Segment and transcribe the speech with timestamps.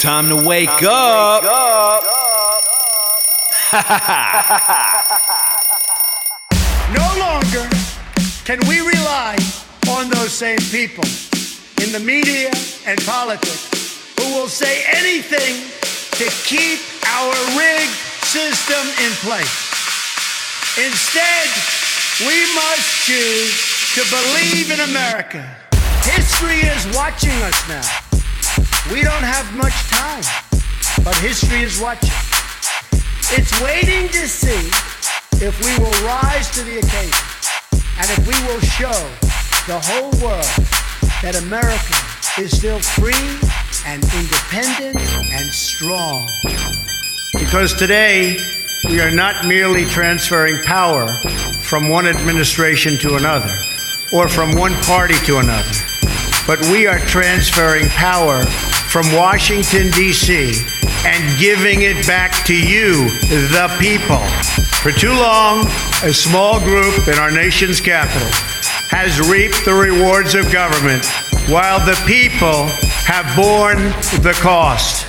[0.00, 1.42] Time to wake Time up.
[1.42, 1.70] To wake up.
[6.92, 7.68] no longer
[8.44, 9.36] can we rely
[9.88, 11.04] on those same people
[11.80, 12.50] in the media
[12.84, 15.64] and politics who will say anything
[16.12, 16.78] to keep
[17.16, 17.96] our rigged
[18.28, 19.56] system in place.
[20.76, 21.48] Instead,
[22.28, 23.56] we must choose
[23.96, 25.40] to believe in America.
[26.04, 27.88] History is watching us now.
[28.92, 30.24] We don't have much time,
[31.02, 32.12] but history is watching.
[33.32, 34.68] It's waiting to see
[35.40, 37.24] if we will rise to the occasion
[37.96, 39.00] and if we will show
[39.66, 40.79] the whole world
[41.22, 43.12] that America is still free
[43.84, 44.96] and independent
[45.32, 46.26] and strong.
[47.34, 48.38] Because today,
[48.88, 51.12] we are not merely transferring power
[51.60, 53.54] from one administration to another
[54.14, 55.70] or from one party to another,
[56.46, 58.42] but we are transferring power
[58.88, 60.54] from Washington, D.C.,
[61.06, 64.24] and giving it back to you, the people.
[64.80, 65.66] For too long,
[66.02, 68.49] a small group in our nation's capital
[68.90, 71.06] has reaped the rewards of government
[71.46, 72.66] while the people
[73.06, 73.78] have borne
[74.20, 75.06] the cost.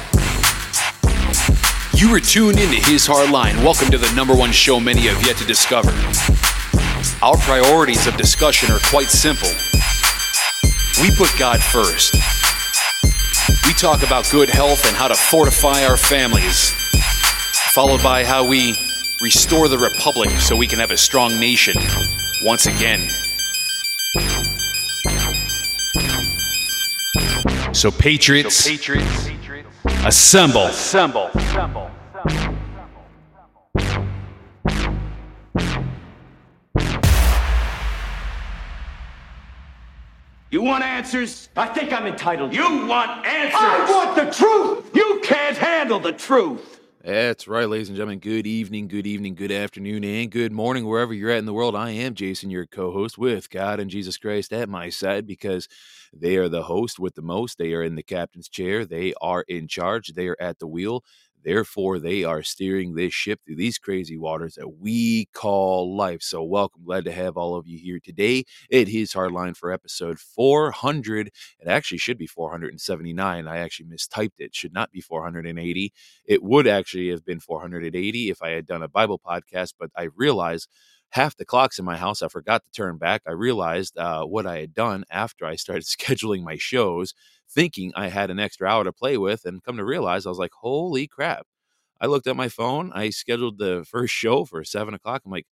[2.00, 3.58] You are tuned into His Hard Line.
[3.64, 5.90] Welcome to the number one show many have yet to discover.
[7.24, 9.50] Our priorities of discussion are quite simple.
[11.02, 12.14] We put God first.
[13.66, 16.70] We talk about good health and how to fortify our families,
[17.74, 18.78] followed by how we
[19.22, 21.78] restore the republic so we can have a strong nation
[22.44, 23.09] once again.
[27.73, 29.30] So, Patriots, so Patriots
[30.06, 30.66] assemble.
[30.66, 31.28] assemble.
[31.34, 31.90] assemble.
[40.50, 41.47] You want answers?
[41.56, 42.53] I think I'm entitled.
[42.53, 43.56] You want answers?
[43.58, 44.94] I want the truth!
[44.94, 46.71] You can't handle the truth!
[47.03, 48.19] That's right, ladies and gentlemen.
[48.19, 51.75] Good evening, good evening, good afternoon, and good morning, wherever you're at in the world.
[51.75, 55.67] I am Jason, your co host, with God and Jesus Christ at my side because
[56.13, 57.57] they are the host with the most.
[57.57, 58.85] They are in the captain's chair.
[58.85, 60.09] They are in charge.
[60.13, 61.03] They are at the wheel.
[61.44, 66.22] Therefore, they are steering this ship through these crazy waters that we call life.
[66.22, 66.84] So, welcome.
[66.85, 68.44] Glad to have all of you here today.
[68.69, 71.28] It is Hardline for episode 400.
[71.59, 73.47] It actually should be 479.
[73.47, 74.56] I actually mistyped it.
[74.56, 75.94] Should not be 480.
[76.25, 80.09] It would actually have been 480 if I had done a Bible podcast, but I
[80.16, 80.68] realized
[81.12, 82.22] half the clocks in my house.
[82.22, 83.22] I forgot to turn back.
[83.28, 87.13] I realized uh, what I had done after I started scheduling my shows
[87.53, 89.45] thinking I had an extra hour to play with.
[89.45, 91.45] And come to realize, I was like, holy crap.
[92.00, 92.91] I looked at my phone.
[92.94, 95.22] I scheduled the first show for seven o'clock.
[95.25, 95.45] I'm like,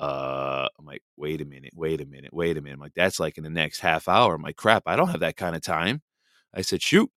[0.00, 2.74] uh, I'm like, wait a minute, wait a minute, wait a minute.
[2.74, 4.34] I'm like, that's like in the next half hour.
[4.34, 6.00] I'm like, crap, I don't have that kind of time.
[6.54, 7.10] I said, shoot.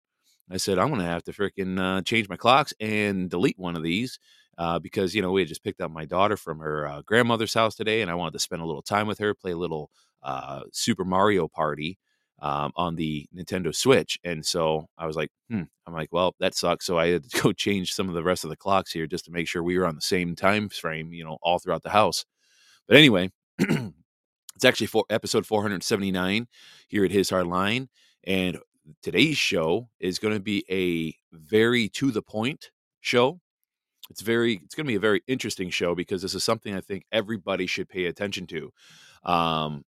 [0.51, 3.77] I said, I'm going to have to freaking uh, change my clocks and delete one
[3.77, 4.19] of these
[4.59, 7.55] uh, because, you know, we had just picked up my daughter from her uh, grandmother's
[7.55, 9.91] house today and I wanted to spend a little time with her, play a little
[10.23, 11.99] uh, Super Mario Party
[12.43, 14.19] um, on the Nintendo Switch.
[14.25, 15.63] And so I was like, hmm.
[15.87, 16.85] I'm like, well, that sucks.
[16.85, 19.25] So I had to go change some of the rest of the clocks here just
[19.27, 21.91] to make sure we were on the same time frame, you know, all throughout the
[21.91, 22.25] house.
[22.89, 26.49] But anyway, it's actually for episode 479
[26.89, 27.89] here at His Hard Line.
[28.25, 28.59] And
[29.03, 32.71] today's show is going to be a very to the point
[33.01, 33.39] show.
[34.11, 36.81] It's very, it's going to be a very interesting show because this is something I
[36.81, 38.73] think everybody should pay attention to.
[39.25, 39.85] Um,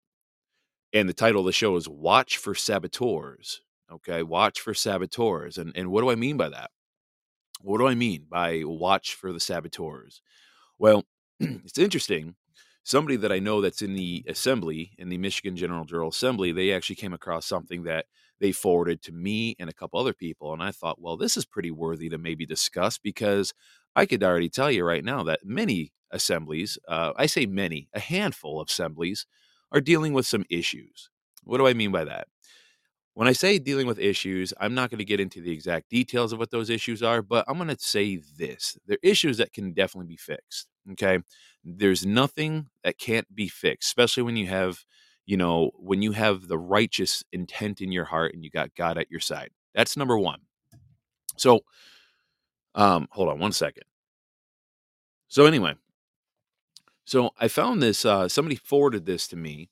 [0.93, 3.61] and the title of the show is Watch for Saboteurs.
[3.91, 5.57] Okay, watch for saboteurs.
[5.57, 6.71] And and what do I mean by that?
[7.61, 10.21] What do I mean by watch for the saboteurs?
[10.79, 11.05] Well,
[11.39, 12.35] it's interesting.
[12.83, 16.71] Somebody that I know that's in the assembly, in the Michigan General Jural Assembly, they
[16.73, 18.05] actually came across something that
[18.39, 20.53] they forwarded to me and a couple other people.
[20.53, 23.53] And I thought, well, this is pretty worthy to maybe discuss because
[23.95, 27.99] I could already tell you right now that many assemblies, uh, I say many, a
[27.99, 29.27] handful of assemblies,
[29.71, 31.09] are dealing with some issues.
[31.43, 32.27] What do I mean by that?
[33.13, 36.31] When I say dealing with issues, I'm not going to get into the exact details
[36.31, 38.77] of what those issues are, but I'm going to say this.
[38.87, 40.67] They're issues that can definitely be fixed.
[40.93, 41.19] Okay.
[41.63, 44.83] There's nothing that can't be fixed, especially when you have,
[45.25, 48.97] you know, when you have the righteous intent in your heart and you got God
[48.97, 49.49] at your side.
[49.75, 50.39] That's number one.
[51.37, 51.61] So,
[52.75, 53.83] um, hold on one second.
[55.27, 55.75] So, anyway,
[57.05, 58.05] so I found this.
[58.05, 59.69] Uh, somebody forwarded this to me.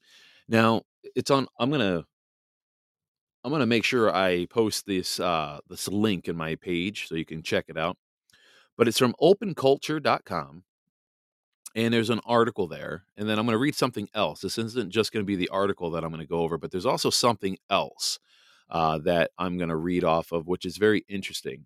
[0.47, 0.83] Now
[1.15, 1.47] it's on.
[1.59, 2.05] I'm gonna.
[3.43, 7.25] I'm gonna make sure I post this uh, this link in my page so you
[7.25, 7.97] can check it out.
[8.77, 10.63] But it's from openculture.com,
[11.75, 13.03] and there's an article there.
[13.17, 14.41] And then I'm to read something else.
[14.41, 17.09] This isn't just to be the article that I'm to go over, but there's also
[17.09, 18.19] something else
[18.69, 21.65] uh, that I'm to read off of, which is very interesting.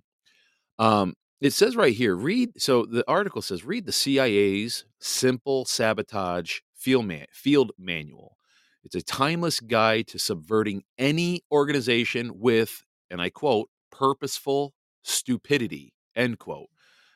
[0.80, 2.62] Um, it says right here, read.
[2.62, 8.38] So the article says, read the CIA's simple sabotage field, man, field manual.
[8.84, 14.74] It's a timeless guide to subverting any organization with, and I quote, purposeful
[15.04, 16.70] stupidity, end quote.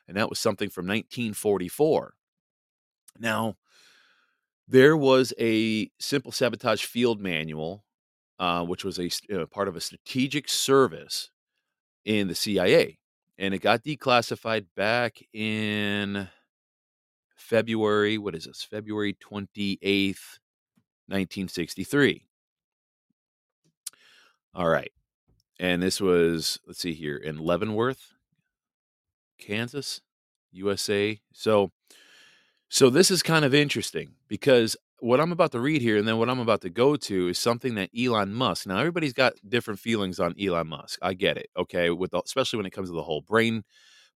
[0.06, 2.14] And that was something from 1944.
[3.18, 3.56] Now,
[4.66, 7.84] there was a simple sabotage field manual,
[8.38, 11.30] uh, which was a uh, part of a strategic service
[12.04, 12.98] in the CIA,
[13.38, 16.28] and it got declassified back in
[17.48, 18.18] February.
[18.18, 18.62] What is this?
[18.62, 20.38] February 28th,
[21.06, 22.26] 1963.
[24.54, 24.92] All right.
[25.58, 28.12] And this was, let's see here, in Leavenworth,
[29.38, 30.02] Kansas,
[30.52, 31.18] USA.
[31.32, 31.72] So,
[32.68, 36.18] so this is kind of interesting because what I'm about to read here and then
[36.18, 38.66] what I'm about to go to is something that Elon Musk.
[38.66, 40.98] Now everybody's got different feelings on Elon Musk.
[41.00, 41.48] I get it.
[41.56, 43.64] Okay, with the, especially when it comes to the whole brain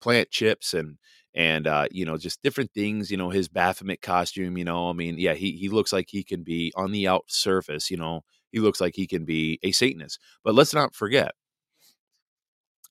[0.01, 0.97] plant chips and
[1.33, 3.11] and uh, you know just different things.
[3.11, 4.57] You know his Baphomet costume.
[4.57, 7.25] You know, I mean, yeah, he he looks like he can be on the out
[7.27, 7.89] surface.
[7.91, 10.19] You know, he looks like he can be a Satanist.
[10.43, 11.33] But let's not forget.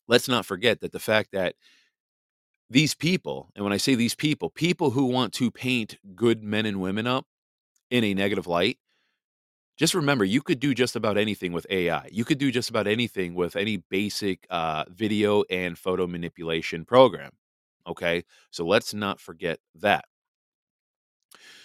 [0.07, 1.55] Let's not forget that the fact that
[2.71, 6.67] these people, and when I say these people, people who want to paint good men
[6.67, 7.27] and women up
[7.91, 8.79] in a negative light,
[9.79, 12.09] just remember you could do just about anything with AI.
[12.11, 17.31] You could do just about anything with any basic uh, video and photo manipulation program.
[17.89, 18.25] Okay.
[18.51, 20.05] So let's not forget that.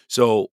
[0.07, 0.47] So,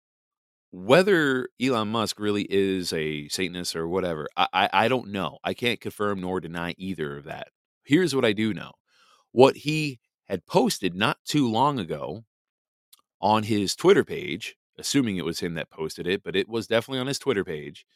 [0.73, 5.39] whether Elon Musk really is a Satanist or whatever, I, I, I don't know.
[5.45, 7.49] I can't confirm nor deny either of that.
[7.85, 8.73] Here's what I do know
[9.33, 12.25] what he had posted not too long ago
[13.21, 17.01] on his Twitter page assuming it was him that posted it, but it was definitely
[17.01, 17.87] on his Twitter page.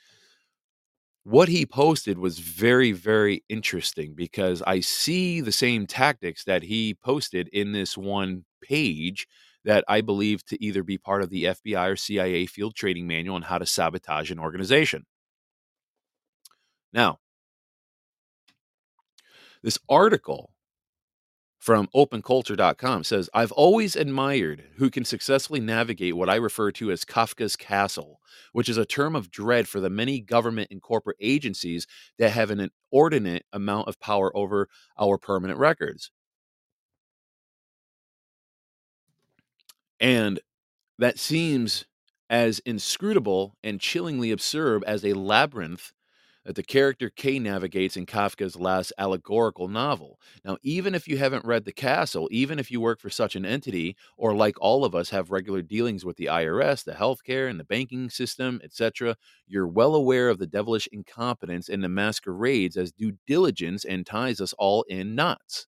[1.24, 6.94] What he posted was very, very interesting because I see the same tactics that he
[6.94, 9.26] posted in this one page
[9.64, 13.36] that I believe to either be part of the FBI or CIA field training manual
[13.36, 15.04] on how to sabotage an organization.
[16.92, 17.18] Now,
[19.62, 20.50] this article
[21.60, 27.04] from openculture.com says I've always admired who can successfully navigate what I refer to as
[27.04, 28.18] Kafka's castle,
[28.52, 31.86] which is a term of dread for the many government and corporate agencies
[32.18, 34.68] that have an inordinate amount of power over
[34.98, 36.10] our permanent records.
[40.00, 40.40] And
[40.98, 41.84] that seems
[42.30, 45.92] as inscrutable and chillingly absurd as a labyrinth
[46.44, 50.18] that the character K navigates in Kafka's last allegorical novel.
[50.44, 53.44] Now, even if you haven't read The Castle, even if you work for such an
[53.44, 57.60] entity, or like all of us have regular dealings with the IRS, the healthcare, and
[57.60, 59.16] the banking system, etc.,
[59.46, 64.40] you're well aware of the devilish incompetence and the masquerades as due diligence and ties
[64.40, 65.66] us all in knots.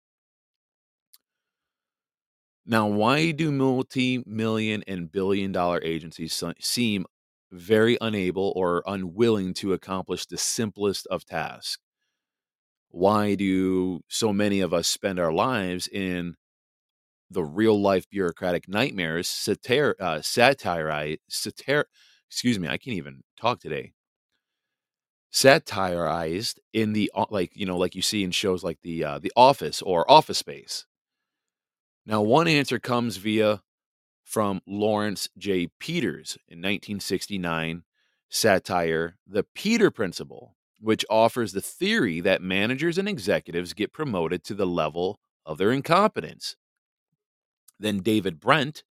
[2.64, 7.06] Now, why do multi million and billion dollar agencies seem
[7.52, 11.78] very unable or unwilling to accomplish the simplest of tasks?
[12.90, 16.36] Why do so many of us spend our lives in
[17.30, 21.84] the real life bureaucratic nightmares satir, uh, satire, satir,
[22.28, 23.94] excuse me, I can't even talk today.
[25.32, 29.32] Satirized in the like you know like you see in shows like the uh, the
[29.34, 30.86] Office or Office Space.
[32.06, 33.62] Now, one answer comes via
[34.32, 35.68] from Laurence J.
[35.78, 37.82] Peters in 1969
[38.30, 44.54] satire, The Peter Principle, which offers the theory that managers and executives get promoted to
[44.54, 46.56] the level of their incompetence.
[47.78, 48.84] Then David Brent,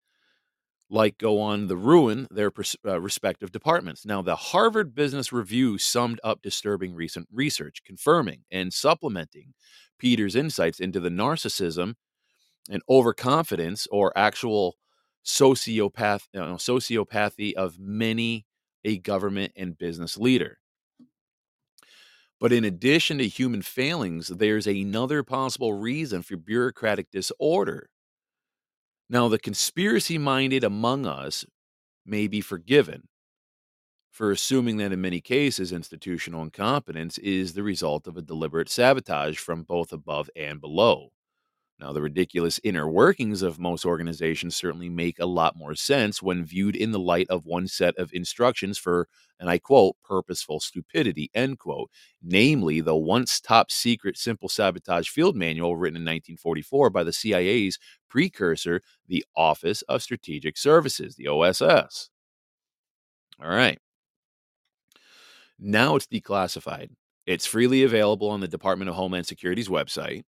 [0.91, 4.05] like go on the ruin their pers- uh, respective departments.
[4.05, 9.55] Now, the Harvard Business Review summed up disturbing recent research, confirming and supplementing
[9.99, 11.95] Peters' insights into the narcissism
[12.69, 14.77] and overconfidence or actual
[15.25, 18.47] sociopath, you know, sociopathy of many
[18.85, 20.59] a government and business leader.
[22.41, 27.91] But in addition to human failings, there's another possible reason for bureaucratic disorder.
[29.11, 31.45] Now, the conspiracy minded among us
[32.07, 33.09] may be forgiven
[34.11, 39.39] for assuming that in many cases institutional incompetence is the result of a deliberate sabotage
[39.39, 41.11] from both above and below.
[41.81, 46.45] Now, the ridiculous inner workings of most organizations certainly make a lot more sense when
[46.45, 49.09] viewed in the light of one set of instructions for,
[49.39, 51.91] and I quote, purposeful stupidity, end quote,
[52.23, 57.79] namely the once top secret simple sabotage field manual written in 1944 by the CIA's
[58.11, 62.11] precursor, the Office of Strategic Services, the OSS.
[63.43, 63.79] All right.
[65.59, 66.91] Now it's declassified.
[67.27, 70.25] It's freely available on the Department of Homeland Security's website.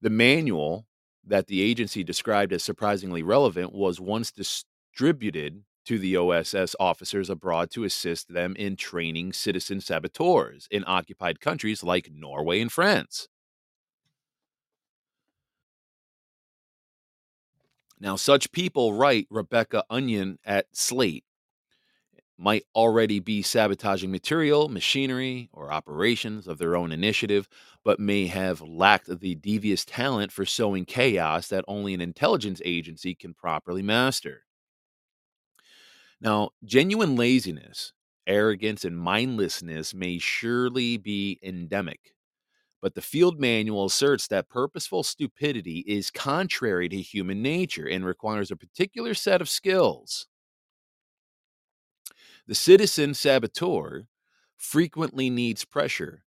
[0.00, 0.86] The manual
[1.24, 7.70] that the agency described as surprisingly relevant was once distributed to the OSS officers abroad
[7.70, 13.28] to assist them in training citizen saboteurs in occupied countries like Norway and France.
[17.98, 21.24] Now, such people, write Rebecca Onion at Slate,
[22.38, 27.48] might already be sabotaging material, machinery, or operations of their own initiative,
[27.84, 33.14] but may have lacked the devious talent for sowing chaos that only an intelligence agency
[33.14, 34.44] can properly master.
[36.20, 37.92] Now, genuine laziness,
[38.26, 42.14] arrogance, and mindlessness may surely be endemic,
[42.82, 48.50] but the field manual asserts that purposeful stupidity is contrary to human nature and requires
[48.50, 50.28] a particular set of skills.
[52.46, 54.06] The citizen saboteur
[54.56, 56.24] frequently needs pressure,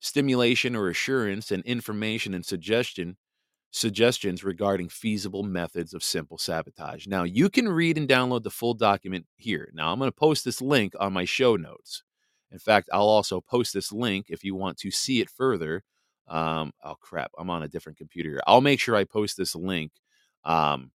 [0.00, 3.16] stimulation or assurance, and information and suggestion
[3.70, 7.06] suggestions regarding feasible methods of simple sabotage.
[7.06, 9.70] Now, you can read and download the full document here.
[9.74, 12.02] Now, I'm going to post this link on my show notes.
[12.50, 15.84] In fact, I'll also post this link if you want to see it further.
[16.28, 18.30] Um, oh crap, I'm on a different computer.
[18.30, 18.40] Here.
[18.46, 19.92] I'll make sure I post this link
[20.44, 20.90] um,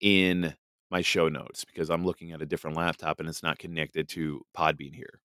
[0.00, 0.54] in
[0.90, 4.42] my show notes because I'm looking at a different laptop and it's not connected to
[4.56, 5.20] Podbean here.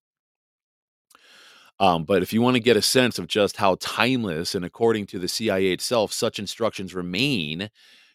[1.80, 5.06] Um, but if you want to get a sense of just how timeless and according
[5.08, 7.70] to the CIA itself, such instructions remain,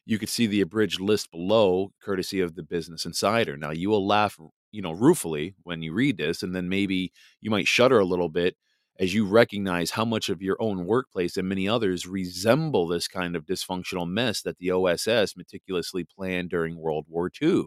[0.05, 3.57] you could see the abridged list below, courtesy of the Business Insider.
[3.57, 4.39] Now, you will laugh,
[4.71, 8.29] you know, ruefully when you read this, and then maybe you might shudder a little
[8.29, 8.57] bit
[8.99, 13.35] as you recognize how much of your own workplace and many others resemble this kind
[13.35, 17.65] of dysfunctional mess that the OSS meticulously planned during World War II.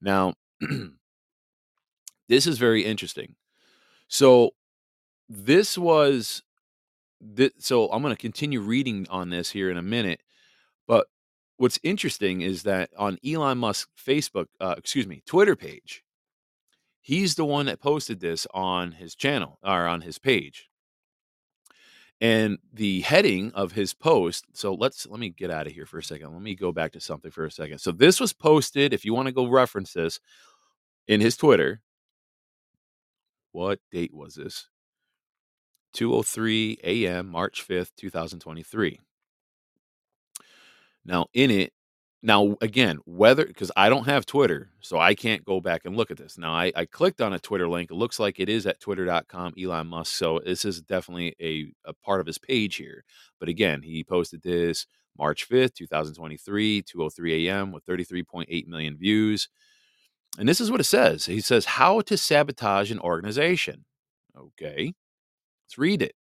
[0.00, 0.34] Now,
[2.28, 3.34] this is very interesting.
[4.08, 4.50] So,
[5.28, 6.42] this was
[7.58, 10.20] so I'm going to continue reading on this here in a minute,
[10.86, 11.06] but
[11.56, 16.02] what's interesting is that on Elon Musk's Facebook, uh, excuse me, Twitter page,
[17.04, 20.70] He's the one that posted this on his channel or on his page.
[22.18, 25.98] And the heading of his post, so let's let me get out of here for
[25.98, 26.32] a second.
[26.32, 27.76] Let me go back to something for a second.
[27.80, 30.18] So this was posted, if you want to go reference this,
[31.06, 31.82] in his Twitter.
[33.52, 34.66] What date was this?
[35.94, 37.28] 2:03 a.m.
[37.28, 38.98] March 5th, 2023.
[41.04, 41.73] Now, in it,
[42.24, 46.10] now, again, whether because I don't have Twitter, so I can't go back and look
[46.10, 46.38] at this.
[46.38, 47.90] Now, I, I clicked on a Twitter link.
[47.90, 50.16] It looks like it is at twitter.com, Elon Musk.
[50.16, 53.04] So this is definitely a, a part of his page here.
[53.38, 54.86] But again, he posted this
[55.18, 57.72] March 5th, 2023, 2.03 a.m.
[57.72, 59.50] with 33.8 million views.
[60.38, 61.26] And this is what it says.
[61.26, 63.84] He says, How to sabotage an organization.
[64.34, 64.94] Okay,
[65.66, 66.14] let's read it.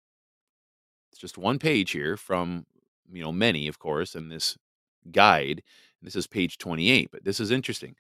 [1.14, 2.66] It's just one page here from,
[3.10, 4.58] you know, many, of course, in this
[5.12, 5.64] guide.
[6.04, 7.96] This is page 28, but this is interesting.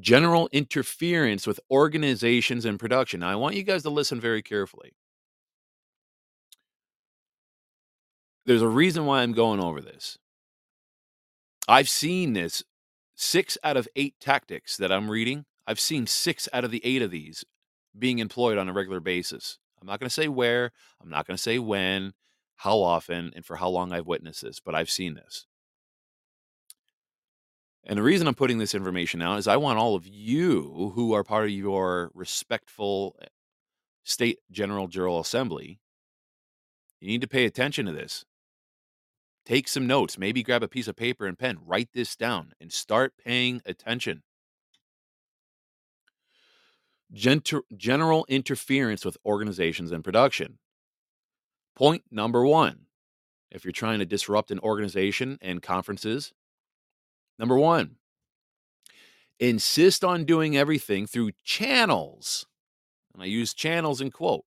[0.00, 3.20] General interference with organizations and production.
[3.20, 4.92] Now, I want you guys to listen very carefully.
[8.46, 10.18] There's a reason why I'm going over this.
[11.68, 12.62] I've seen this
[13.16, 15.46] six out of eight tactics that I'm reading.
[15.66, 17.44] I've seen six out of the eight of these
[17.98, 19.58] being employed on a regular basis.
[19.80, 20.70] I'm not going to say where,
[21.02, 22.12] I'm not going to say when,
[22.56, 25.46] how often, and for how long I've witnessed this, but I've seen this.
[27.86, 31.12] And the reason I'm putting this information out is I want all of you who
[31.12, 33.26] are part of your respectful eh,
[34.02, 35.78] state general jural assembly,
[37.00, 38.24] you need to pay attention to this.
[39.44, 42.72] Take some notes, maybe grab a piece of paper and pen, write this down, and
[42.72, 44.24] start paying attention.
[47.12, 50.58] General interference with organizations and production.
[51.76, 52.86] Point number one
[53.48, 56.32] if you're trying to disrupt an organization and conferences,
[57.38, 57.96] Number one,
[59.38, 62.46] insist on doing everything through channels.
[63.14, 64.44] And I use channels in quote.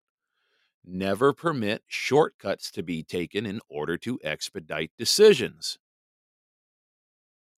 [0.86, 5.77] Never permit shortcuts to be taken in order to expedite decisions.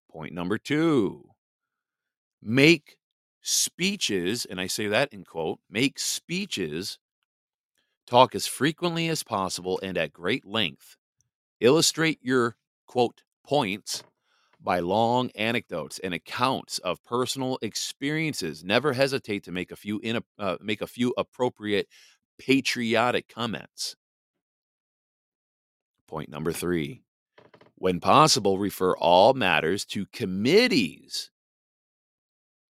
[0.10, 1.30] Point number two,
[2.42, 2.98] make
[3.42, 7.00] speeches, and I say that in quote, make speeches,
[8.06, 10.98] talk as frequently as possible and at great length
[11.62, 12.58] Illustrate your
[12.88, 14.04] quote points
[14.63, 18.63] by long anecdotes and accounts of personal experiences.
[18.63, 21.88] Never hesitate to make a few in, uh, make a few appropriate
[22.38, 23.96] patriotic comments.
[26.08, 27.01] Point number 3.
[27.75, 31.32] When possible, refer all matters to committees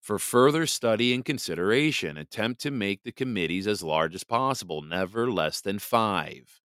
[0.01, 2.17] for further study and consideration.
[2.17, 6.61] Attempt to make the committees as large as possible, never less than 5.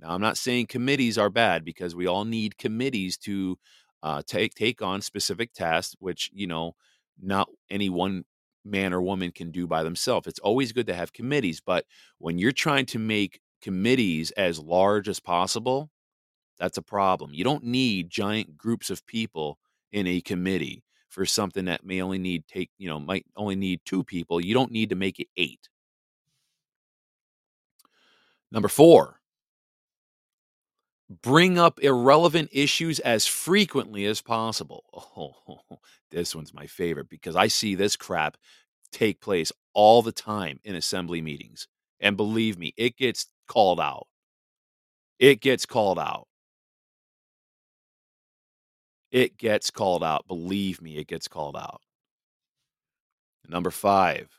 [0.00, 3.58] Now, I'm not saying committees are bad because we all need committees to
[4.02, 6.74] uh, take take on specific tasks, which you know
[7.20, 8.24] not any one
[8.64, 10.26] man or woman can do by themselves.
[10.26, 11.84] It's always good to have committees, but
[12.18, 15.90] when you're trying to make committees as large as possible,
[16.58, 17.32] that's a problem.
[17.32, 19.58] You don't need giant groups of people
[19.92, 23.80] in a committee for something that may only need take you know might only need
[23.84, 24.40] two people.
[24.40, 25.68] You don't need to make it eight.
[28.50, 29.17] Number four,
[31.10, 34.84] bring up irrelevant issues as frequently as possible.
[35.20, 38.36] Oh, this one's my favorite because I see this crap
[38.92, 41.66] take place all the time in assembly meetings.
[42.00, 44.06] And believe me, it gets called out.
[45.20, 46.26] It gets called out.
[49.10, 50.26] It gets called out.
[50.26, 51.82] Believe me, it gets called out.
[53.48, 54.37] Number five,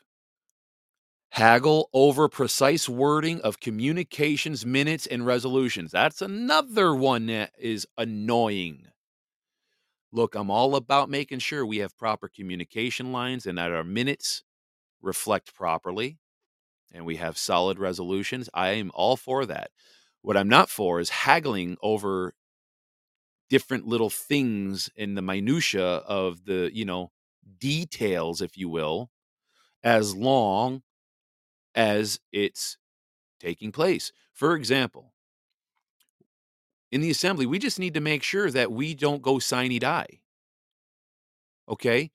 [1.30, 5.92] haggle over precise wording of communications minutes and resolutions.
[5.92, 8.86] That's another one that is annoying.
[10.12, 14.42] Look, I'm all about making sure we have proper communication lines and that our minutes
[15.00, 16.18] reflect properly
[16.92, 18.48] and we have solid resolutions.
[18.52, 19.70] I am all for that.
[20.22, 22.34] What I'm not for is haggling over
[23.48, 27.10] different little things in the minutia of the, you know,
[27.58, 29.10] details if you will,
[29.82, 30.82] as long
[31.74, 32.76] as it's
[33.38, 34.12] taking place.
[34.32, 35.12] For example,
[36.92, 40.20] in the assembly, we just need to make sure that we don't go sine die.
[41.68, 42.10] Okay?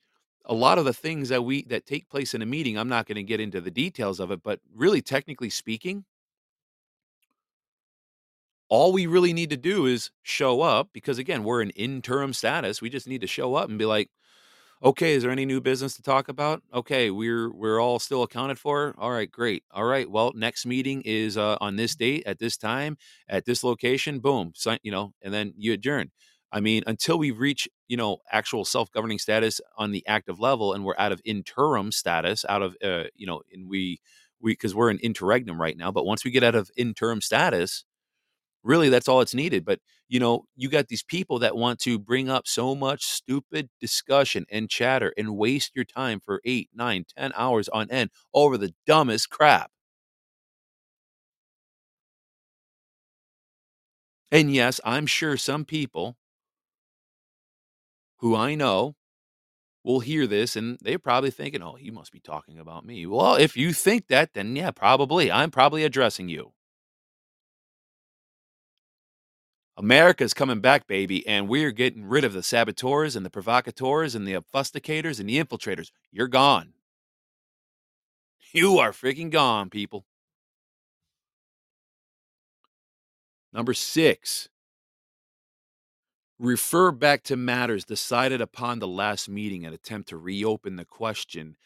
[0.46, 3.08] A lot of the things that we that take place in a meeting, I'm not
[3.08, 6.06] going to get into the details of it, but really technically speaking,
[8.70, 12.82] all we really need to do is show up because again, we're in interim status.
[12.82, 14.10] We just need to show up and be like,
[14.84, 16.62] Okay, is there any new business to talk about?
[16.74, 18.94] Okay, we're we're all still accounted for.
[18.98, 19.64] All right, great.
[19.72, 22.98] All right, well, next meeting is uh, on this date at this time
[23.30, 24.20] at this location.
[24.20, 26.12] Boom, sign, you know, and then you adjourn.
[26.52, 30.74] I mean, until we reach you know actual self governing status on the active level,
[30.74, 34.00] and we're out of interim status, out of uh, you know, and we
[34.42, 35.92] we because we're in interregnum right now.
[35.92, 37.86] But once we get out of interim status,
[38.66, 42.00] really that's all it's needed but you know you got these people that want to
[42.00, 47.06] bring up so much stupid discussion and chatter and waste your time for eight nine
[47.18, 49.72] ten hours on end over the dumbest crap.
[54.32, 56.16] And yes i'm sure some people
[58.20, 58.96] who i know
[59.84, 63.06] will hear this and they're probably thinking oh he must be talking about me.
[63.06, 66.54] Well if you think that then yeah probably i'm probably addressing you
[69.78, 74.26] America's coming back, baby, and we're getting rid of the saboteurs and the provocateurs and
[74.26, 75.92] the obfuscators and the infiltrators.
[76.12, 76.74] You're gone.
[78.54, 80.06] You are freaking gone, people.
[83.52, 84.48] Number six,
[86.40, 91.58] refer back to matters decided upon the last meeting and attempt to reopen the question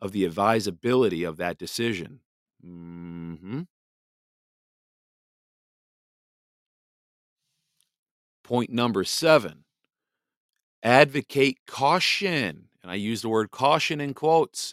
[0.00, 2.20] of the advisability of that decision.
[2.64, 3.62] Mm-hmm.
[8.48, 9.64] Point number seven
[10.82, 12.70] advocate caution.
[12.82, 14.72] And I use the word caution in quotes.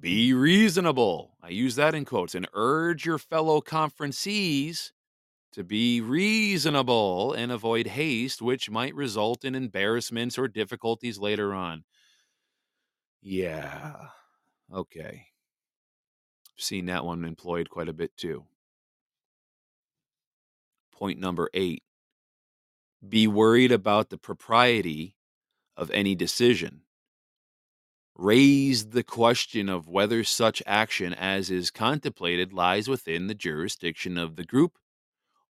[0.00, 1.36] Be reasonable.
[1.40, 4.90] I use that in quotes and urge your fellow conferencees
[5.52, 11.84] to be reasonable and avoid haste, which might result in embarrassments or difficulties later on.
[13.22, 14.08] Yeah.
[14.72, 15.28] Okay.
[16.58, 18.44] seen that one employed quite a bit too.
[20.90, 21.82] Point number eight
[23.06, 25.16] be worried about the propriety
[25.76, 26.82] of any decision.
[28.16, 34.36] Raise the question of whether such action as is contemplated lies within the jurisdiction of
[34.36, 34.78] the group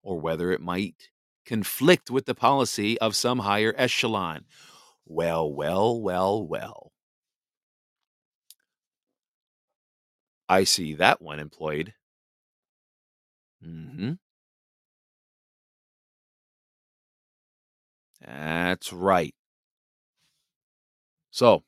[0.01, 1.09] or whether it might
[1.45, 4.45] conflict with the policy of some higher echelon.
[5.05, 6.91] Well, well, well, well.
[10.49, 11.93] I see that one employed.
[13.65, 14.13] Mm-hmm.
[18.25, 19.35] That's right.
[21.31, 21.63] So,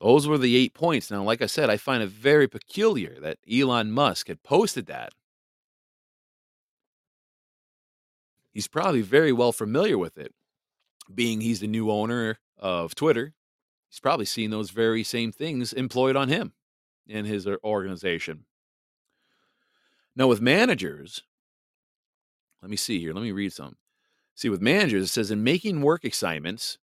[0.00, 1.10] those were the eight points.
[1.10, 5.12] Now, like I said, I find it very peculiar that Elon Musk had posted that.
[8.52, 10.34] he's probably very well familiar with it.
[11.12, 13.34] Being he's the new owner of Twitter,
[13.90, 16.52] he's probably seen those very same things employed on him
[17.06, 18.44] in his organization.
[20.14, 21.22] Now, with managers,
[22.60, 23.12] let me see here.
[23.12, 23.76] Let me read some.
[24.34, 26.78] See, with managers, it says in making work assignments,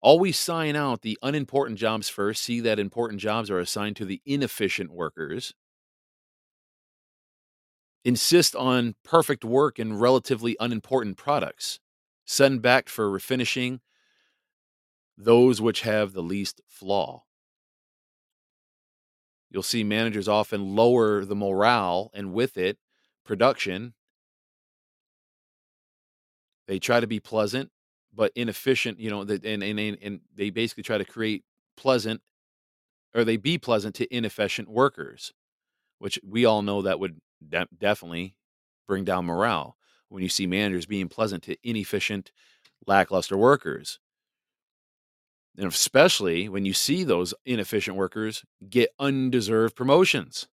[0.00, 2.42] always sign out the unimportant jobs first.
[2.42, 5.54] See that important jobs are assigned to the inefficient workers.
[8.04, 11.80] Insist on perfect work and relatively unimportant products.
[12.24, 13.80] Send back for refinishing
[15.18, 17.24] those which have the least flaw.
[19.50, 22.78] You'll see managers often lower the morale and with it,
[23.24, 23.94] production.
[26.66, 27.70] They try to be pleasant,
[28.14, 31.44] but inefficient, you know, and, and, and they basically try to create
[31.76, 32.20] pleasant
[33.14, 35.32] or they be pleasant to inefficient workers,
[35.98, 38.36] which we all know that would de- definitely
[38.86, 39.76] bring down morale
[40.08, 42.30] when you see managers being pleasant to inefficient,
[42.86, 43.98] lackluster workers.
[45.56, 50.46] And especially when you see those inefficient workers get undeserved promotions.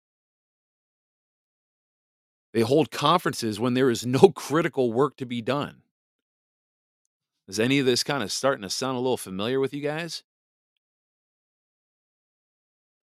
[2.53, 5.82] They hold conferences when there is no critical work to be done.
[7.53, 10.23] Is any of this kind of starting to sound a little familiar with you guys?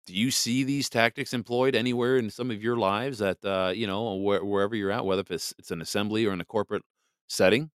[0.06, 3.86] Do you see these tactics employed anywhere in some of your lives that uh, you
[3.86, 6.84] know where, wherever you're at, whether it's it's an assembly or in a corporate
[7.28, 7.70] setting?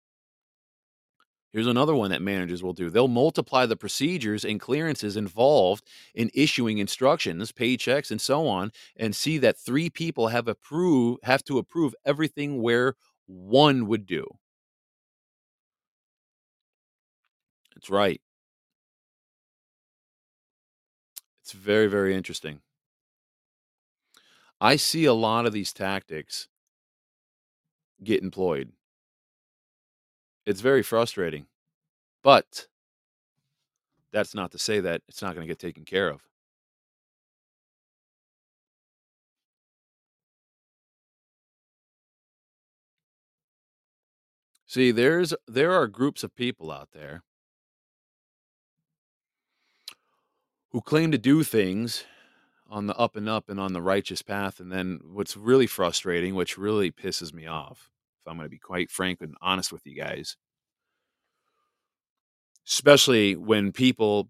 [1.51, 2.91] Here's another one that managers will do.
[2.91, 9.15] They'll multiply the procedures and clearances involved in issuing instructions, paychecks, and so on, and
[9.15, 12.93] see that three people have approve have to approve everything where
[13.25, 14.27] one would do.
[17.81, 18.21] That's right.
[21.41, 22.61] It's very, very interesting.
[24.59, 26.47] I see a lot of these tactics
[28.03, 28.71] get employed.
[30.45, 31.47] It's very frustrating.
[32.21, 32.67] But
[34.13, 36.21] that's not to say that it's not going to get taken care of.
[44.67, 47.23] See, there's there are groups of people out there
[50.71, 52.05] who claim to do things
[52.69, 56.35] on the up and up and on the righteous path and then what's really frustrating,
[56.35, 57.89] which really pisses me off,
[58.21, 60.37] if I'm going to be quite frank and honest with you guys,
[62.65, 64.29] especially when people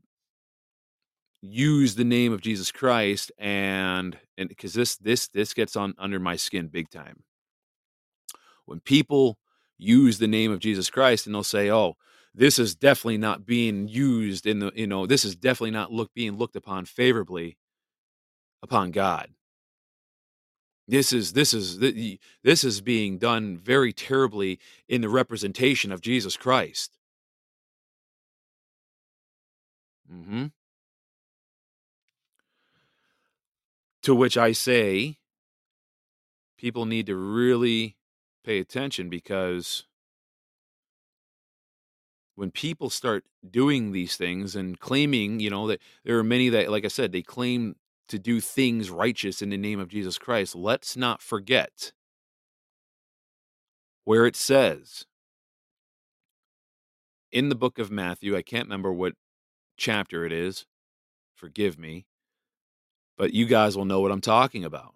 [1.41, 6.19] use the name of Jesus Christ and and because this this this gets on under
[6.19, 7.23] my skin big time.
[8.65, 9.37] When people
[9.77, 11.95] use the name of Jesus Christ and they'll say, "Oh,
[12.33, 16.13] this is definitely not being used in the you know this is definitely not look
[16.13, 17.57] being looked upon favorably
[18.63, 19.29] upon God."
[20.87, 21.79] This is this is
[22.43, 26.97] this is being done very terribly in the representation of Jesus Christ.
[30.11, 30.47] Mm-hmm.
[34.03, 35.19] To which I say,
[36.57, 37.95] people need to really
[38.43, 39.85] pay attention because
[42.41, 46.71] when people start doing these things and claiming, you know, that there are many that,
[46.71, 47.75] like I said, they claim
[48.07, 51.91] to do things righteous in the name of Jesus Christ, let's not forget
[54.05, 55.05] where it says
[57.31, 59.13] in the book of Matthew, I can't remember what
[59.77, 60.65] chapter it is,
[61.35, 62.07] forgive me,
[63.19, 64.95] but you guys will know what I'm talking about.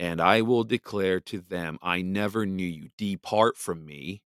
[0.00, 2.90] And I will declare to them, I never knew you.
[2.96, 4.22] Depart from me,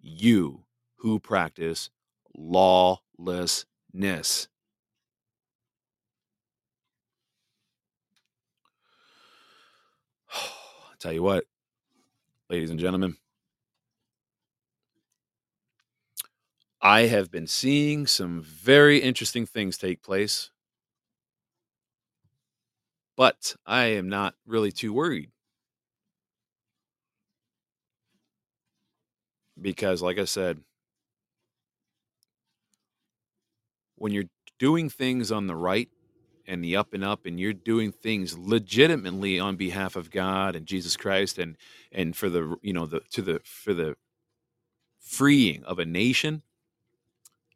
[0.00, 0.64] you
[0.96, 1.90] who practice
[2.36, 3.62] lawlessness.
[10.98, 11.44] tell you what,
[12.50, 13.16] ladies and gentlemen,
[16.80, 20.50] I have been seeing some very interesting things take place,
[23.18, 25.30] but I am not really too worried.
[29.60, 30.60] Because, like I said,
[33.96, 35.88] when you're doing things on the right
[36.46, 40.64] and the up and up and you're doing things legitimately on behalf of God and
[40.64, 41.56] Jesus Christ and
[41.90, 43.96] and for the you know the to the for the
[45.00, 46.42] freeing of a nation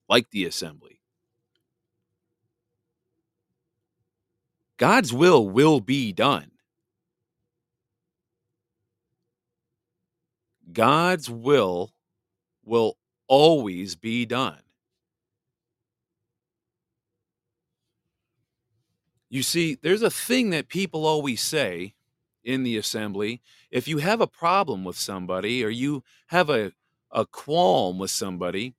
[0.08, 1.01] like the assembly
[4.78, 6.50] God's will will be done
[10.72, 11.92] God's will
[12.64, 12.96] will
[13.28, 14.62] always be done
[19.32, 21.94] You see, there's a thing that people always say
[22.44, 23.40] in the assembly.
[23.70, 26.72] If you have a problem with somebody or you have a,
[27.10, 28.74] a qualm with somebody,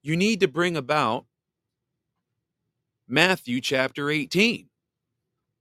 [0.00, 1.26] you need to bring about
[3.08, 4.68] Matthew chapter 18.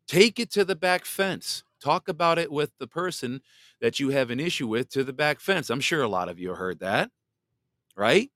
[0.08, 1.64] Take it to the back fence.
[1.82, 3.42] Talk about it with the person
[3.82, 5.70] that you have an issue with to the back fence.
[5.70, 7.12] I'm sure a lot of you heard that,
[7.96, 8.30] right?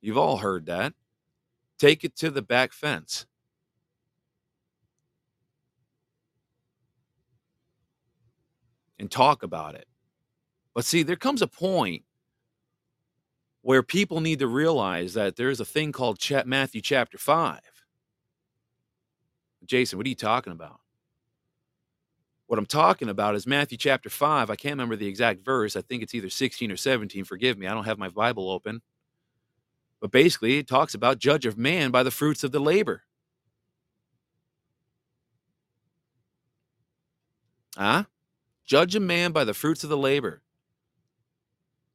[0.00, 0.94] You've all heard that.
[1.78, 3.26] Take it to the back fence.
[8.98, 9.86] And talk about it.
[10.74, 12.02] But see, there comes a point
[13.62, 17.60] where people need to realize that there's a thing called Matthew chapter 5.
[19.64, 20.80] Jason, what are you talking about?
[22.46, 24.50] What I'm talking about is Matthew chapter 5.
[24.50, 25.76] I can't remember the exact verse.
[25.76, 27.24] I think it's either 16 or 17.
[27.24, 27.66] Forgive me.
[27.66, 28.82] I don't have my Bible open.
[30.00, 33.04] But basically, it talks about judge of man by the fruits of the labor.
[37.76, 38.04] Huh?
[38.66, 40.42] Judge a man by the fruits of the labor.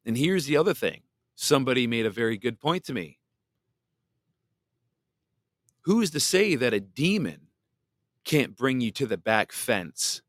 [0.04, 1.02] And here's the other thing
[1.34, 3.18] somebody made a very good point to me.
[5.82, 7.48] Who is to say that a demon
[8.24, 10.22] can't bring you to the back fence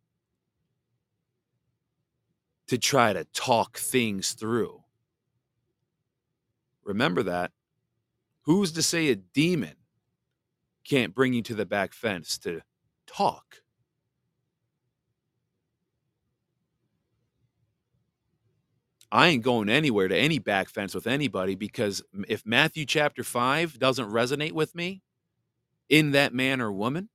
[2.67, 4.83] to try to talk things through?
[6.83, 7.51] Remember that.
[8.43, 9.75] Who's to say a demon
[10.83, 12.61] can't bring you to the back fence to
[13.05, 13.57] talk?
[19.11, 23.77] I ain't going anywhere to any back fence with anybody because if Matthew chapter 5
[23.77, 25.01] doesn't resonate with me
[25.89, 27.09] in that man or woman,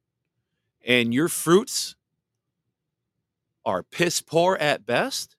[0.84, 1.96] and your fruits
[3.64, 5.36] are piss poor at best,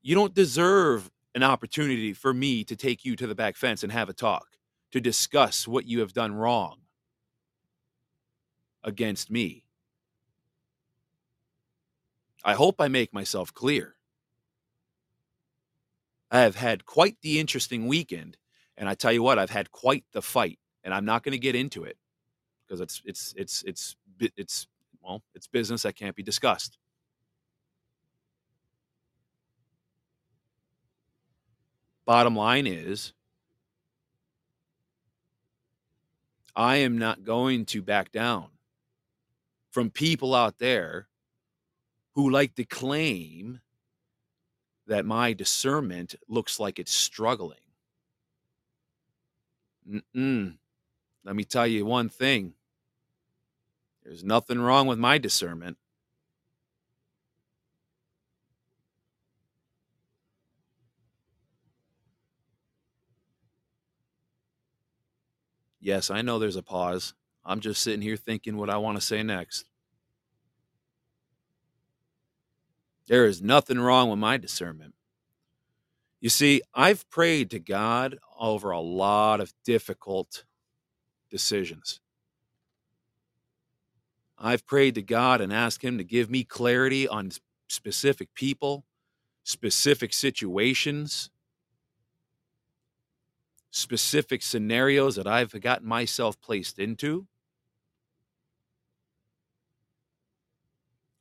[0.00, 3.92] you don't deserve an opportunity for me to take you to the back fence and
[3.92, 4.46] have a talk,
[4.92, 6.78] to discuss what you have done wrong
[8.84, 9.64] against me.
[12.44, 13.97] I hope I make myself clear.
[16.30, 18.36] I have had quite the interesting weekend,
[18.76, 21.38] and I tell you what, I've had quite the fight, and I'm not going to
[21.38, 21.96] get into it
[22.66, 23.96] because it's it's it's it's
[24.36, 24.66] it's
[25.02, 26.76] well, it's business that can't be discussed.
[32.04, 33.12] Bottom line is,
[36.56, 38.48] I am not going to back down
[39.70, 41.08] from people out there
[42.14, 43.60] who like to claim
[44.88, 47.58] that my discernment looks like it's struggling.
[49.88, 50.56] Mm-mm.
[51.24, 52.54] Let me tell you one thing
[54.04, 55.76] there's nothing wrong with my discernment.
[65.80, 67.14] Yes, I know there's a pause.
[67.44, 69.64] I'm just sitting here thinking what I want to say next.
[73.08, 74.94] There is nothing wrong with my discernment.
[76.20, 80.44] You see, I've prayed to God over a lot of difficult
[81.30, 82.00] decisions.
[84.38, 87.30] I've prayed to God and asked Him to give me clarity on
[87.68, 88.84] specific people,
[89.42, 91.30] specific situations,
[93.70, 97.26] specific scenarios that I've gotten myself placed into.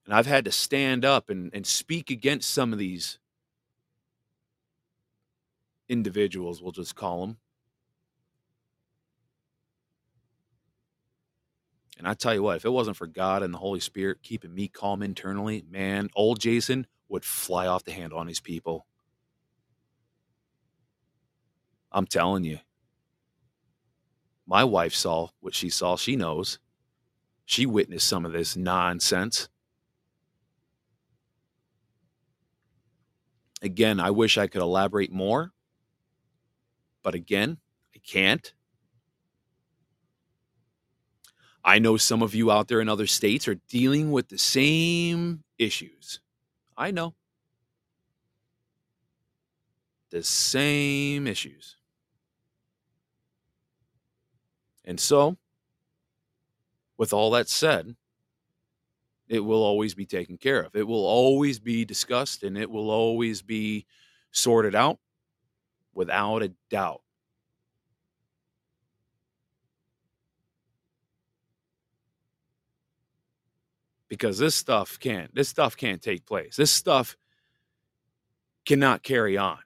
[0.07, 3.19] And I've had to stand up and, and speak against some of these
[5.89, 7.37] individuals, we'll just call them.
[11.97, 14.55] And I tell you what, if it wasn't for God and the Holy Spirit keeping
[14.55, 18.85] me calm internally, man, old Jason would fly off the handle on these people.
[21.91, 22.59] I'm telling you.
[24.45, 25.97] My wife saw what she saw.
[25.97, 26.59] She knows.
[27.43, 29.49] She witnessed some of this nonsense.
[33.61, 35.51] Again, I wish I could elaborate more,
[37.03, 37.57] but again,
[37.95, 38.53] I can't.
[41.63, 45.43] I know some of you out there in other states are dealing with the same
[45.57, 46.19] issues.
[46.77, 47.15] I know.
[50.09, 51.75] the same issues.
[54.85, 55.37] And so,
[56.97, 57.95] with all that said,
[59.27, 60.75] it will always be taken care of.
[60.75, 63.85] It will always be discussed and it will always be
[64.31, 64.99] sorted out
[65.93, 67.01] without a doubt.
[74.07, 76.55] Because this stuff can't this stuff can't take place.
[76.55, 77.17] This stuff
[78.65, 79.59] cannot carry on.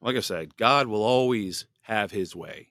[0.00, 2.68] Like I said, God will always have his way.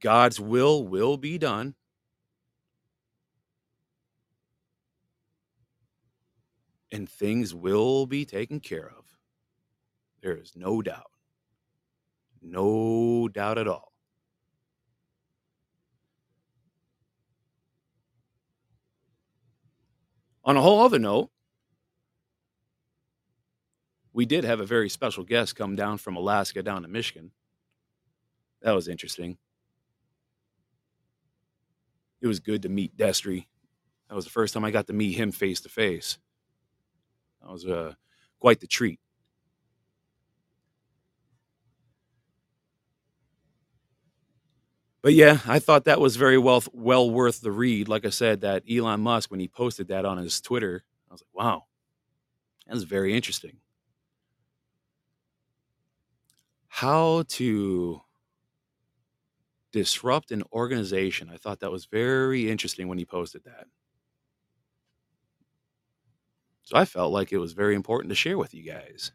[0.00, 1.74] God's will will be done.
[6.90, 9.04] And things will be taken care of.
[10.22, 11.10] There is no doubt.
[12.40, 13.92] No doubt at all.
[20.44, 21.30] On a whole other note,
[24.14, 27.32] we did have a very special guest come down from Alaska down to Michigan.
[28.62, 29.36] That was interesting.
[32.20, 33.46] It was good to meet Destry.
[34.08, 36.18] That was the first time I got to meet him face to face.
[37.42, 37.94] That was uh,
[38.40, 39.00] quite the treat.
[45.02, 47.88] But yeah, I thought that was very well well worth the read.
[47.88, 51.22] Like I said, that Elon Musk when he posted that on his Twitter, I was
[51.22, 51.64] like, wow,
[52.66, 53.58] that's very interesting.
[56.68, 58.00] How to
[59.72, 61.30] disrupt an organization.
[61.32, 63.66] I thought that was very interesting when he posted that.
[66.62, 69.12] So I felt like it was very important to share with you guys.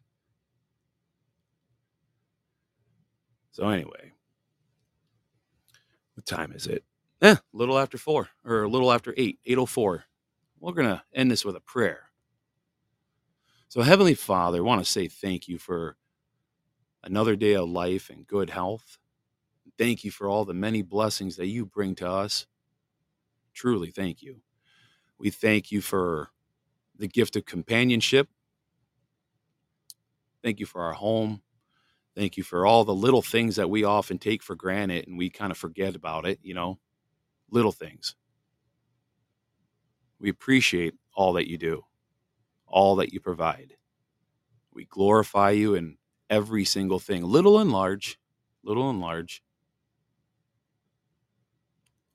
[3.51, 4.13] So anyway,
[6.15, 6.83] what time is it?
[7.21, 10.03] Eh, a little after four, or a little after eight, 804.
[10.59, 12.09] We're going to end this with a prayer.
[13.69, 15.97] So, Heavenly Father, I want to say thank you for
[17.03, 18.97] another day of life and good health.
[19.77, 22.45] Thank you for all the many blessings that you bring to us.
[23.53, 24.41] Truly, thank you.
[25.17, 26.29] We thank you for
[26.97, 28.27] the gift of companionship.
[30.43, 31.41] Thank you for our home.
[32.15, 35.29] Thank you for all the little things that we often take for granted and we
[35.29, 36.79] kind of forget about it, you know,
[37.49, 38.15] little things.
[40.19, 41.83] We appreciate all that you do,
[42.67, 43.73] all that you provide.
[44.71, 45.97] We glorify you in
[46.29, 48.19] every single thing, little and large,
[48.63, 49.42] little and large.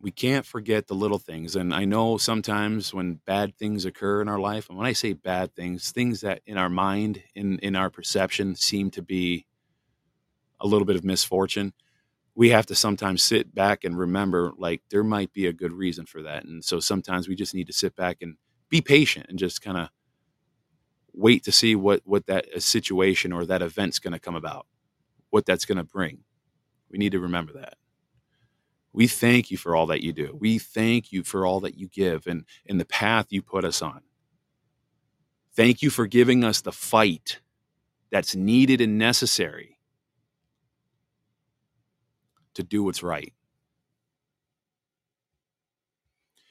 [0.00, 1.56] We can't forget the little things.
[1.56, 5.12] And I know sometimes when bad things occur in our life, and when I say
[5.12, 9.46] bad things, things that in our mind, in, in our perception, seem to be
[10.60, 11.72] a little bit of misfortune,
[12.34, 16.06] we have to sometimes sit back and remember like there might be a good reason
[16.06, 16.44] for that.
[16.44, 18.36] And so sometimes we just need to sit back and
[18.68, 19.88] be patient and just kind of
[21.12, 24.66] wait to see what what that uh, situation or that event's going to come about,
[25.30, 26.20] what that's going to bring.
[26.90, 27.74] We need to remember that.
[28.98, 30.36] We thank you for all that you do.
[30.40, 33.80] We thank you for all that you give and in the path you put us
[33.80, 34.00] on.
[35.54, 37.38] Thank you for giving us the fight
[38.10, 39.78] that's needed and necessary
[42.54, 43.32] to do what's right.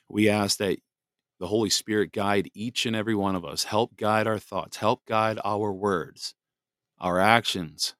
[0.07, 0.79] We ask that
[1.41, 5.05] the Holy Spirit guide each and every one of us, help guide our thoughts, help
[5.05, 6.33] guide our words,
[6.97, 7.93] our actions.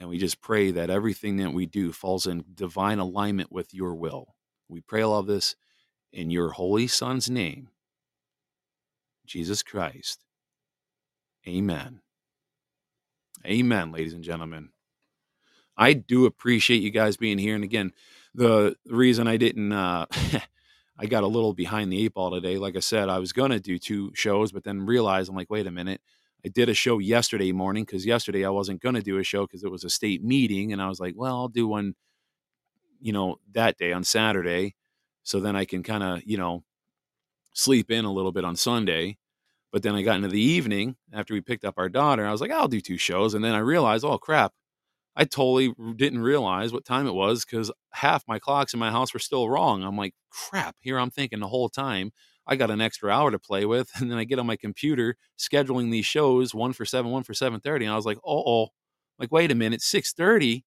[0.00, 3.94] And we just pray that everything that we do falls in divine alignment with your
[3.94, 4.34] will.
[4.66, 5.56] We pray all of this
[6.12, 7.68] in your holy Son's name,
[9.26, 10.24] Jesus Christ.
[11.46, 12.00] Amen.
[13.46, 14.70] Amen, ladies and gentlemen.
[15.76, 17.54] I do appreciate you guys being here.
[17.54, 17.92] And again,
[18.34, 20.06] the reason I didn't, uh,
[20.98, 22.58] I got a little behind the eight ball today.
[22.58, 25.50] Like I said, I was going to do two shows, but then realized I'm like,
[25.50, 26.00] wait a minute.
[26.44, 29.46] I did a show yesterday morning because yesterday I wasn't going to do a show
[29.46, 30.72] because it was a state meeting.
[30.72, 31.94] And I was like, well, I'll do one,
[33.00, 34.74] you know, that day on Saturday.
[35.22, 36.64] So then I can kind of, you know,
[37.54, 39.18] sleep in a little bit on Sunday.
[39.72, 42.26] But then I got into the evening after we picked up our daughter.
[42.26, 43.34] I was like, I'll do two shows.
[43.34, 44.52] And then I realized, oh, crap.
[45.16, 49.12] I totally didn't realize what time it was because half my clocks in my house
[49.12, 49.82] were still wrong.
[49.82, 50.76] I'm like, crap.
[50.80, 52.12] Here I'm thinking the whole time
[52.46, 53.90] I got an extra hour to play with.
[54.00, 57.32] And then I get on my computer scheduling these shows, one for seven, one for
[57.32, 57.82] 7.30.
[57.82, 58.68] And I was like, oh,
[59.18, 60.56] like, wait a minute, 6.30?
[60.56, 60.62] I'm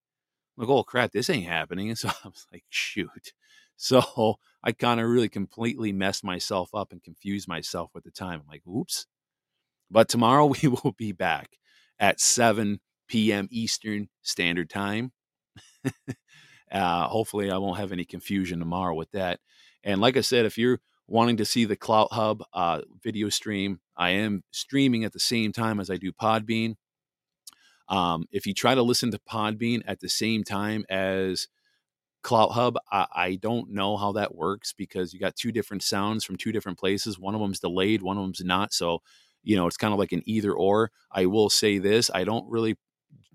[0.58, 1.90] like, oh, crap, this ain't happening.
[1.90, 3.34] And so I was like, shoot.
[3.76, 8.40] So I kind of really completely messed myself up and confused myself with the time.
[8.42, 9.08] I'm like, oops.
[9.90, 11.58] But tomorrow we will be back
[12.00, 13.48] at 7 p.m.
[13.52, 15.12] Eastern Standard Time.
[16.72, 19.40] Uh, hopefully, I won't have any confusion tomorrow with that.
[19.84, 20.80] And like I said, if you're
[21.14, 25.80] wanting to see the CloutHub uh, video stream, I am streaming at the same time
[25.80, 26.74] as I do Podbean.
[27.88, 31.48] Um, if you try to listen to Podbean at the same time as
[32.24, 36.36] CloutHub, I, I, don't know how that works because you got two different sounds from
[36.36, 37.20] two different places.
[37.20, 38.74] One of them's delayed, one of them's not.
[38.74, 39.04] So,
[39.44, 40.90] you know, it's kind of like an either or.
[41.12, 42.76] I will say this I don't really,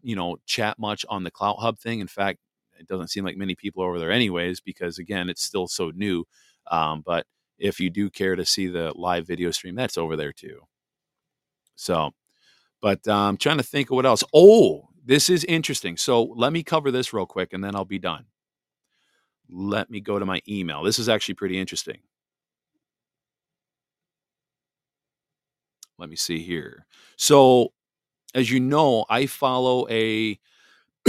[0.03, 2.01] you know, chat much on the CloutHub thing.
[2.01, 2.41] In fact,
[2.81, 5.93] it doesn't seem like many people are over there, anyways, because again, it's still so
[5.95, 6.24] new.
[6.70, 7.24] Um, but
[7.59, 10.61] if you do care to see the live video stream, that's over there too.
[11.77, 12.13] So,
[12.81, 14.25] but I'm um, trying to think of what else.
[14.35, 15.97] Oh, this is interesting.
[15.97, 18.27] So let me cover this real quick and then I'll be done.
[19.51, 20.83] Let me go to my email.
[20.83, 21.99] This is actually pretty interesting.
[25.99, 26.87] Let me see here.
[27.17, 27.73] So,
[28.35, 30.39] as you know, I follow a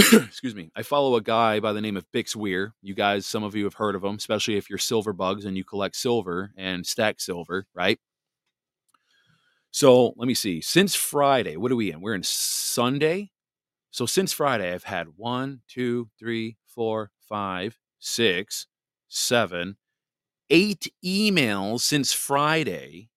[0.12, 2.74] excuse me, I follow a guy by the name of Bix Weir.
[2.80, 5.56] You guys, some of you have heard of him, especially if you're silver bugs and
[5.56, 7.98] you collect silver and stack silver, right?
[9.72, 10.60] So let me see.
[10.60, 12.00] Since Friday, what are we in?
[12.00, 13.30] We're in Sunday.
[13.90, 18.66] So since Friday, I've had one, two, three, four, five, six,
[19.08, 19.76] seven,
[20.48, 23.10] eight emails since Friday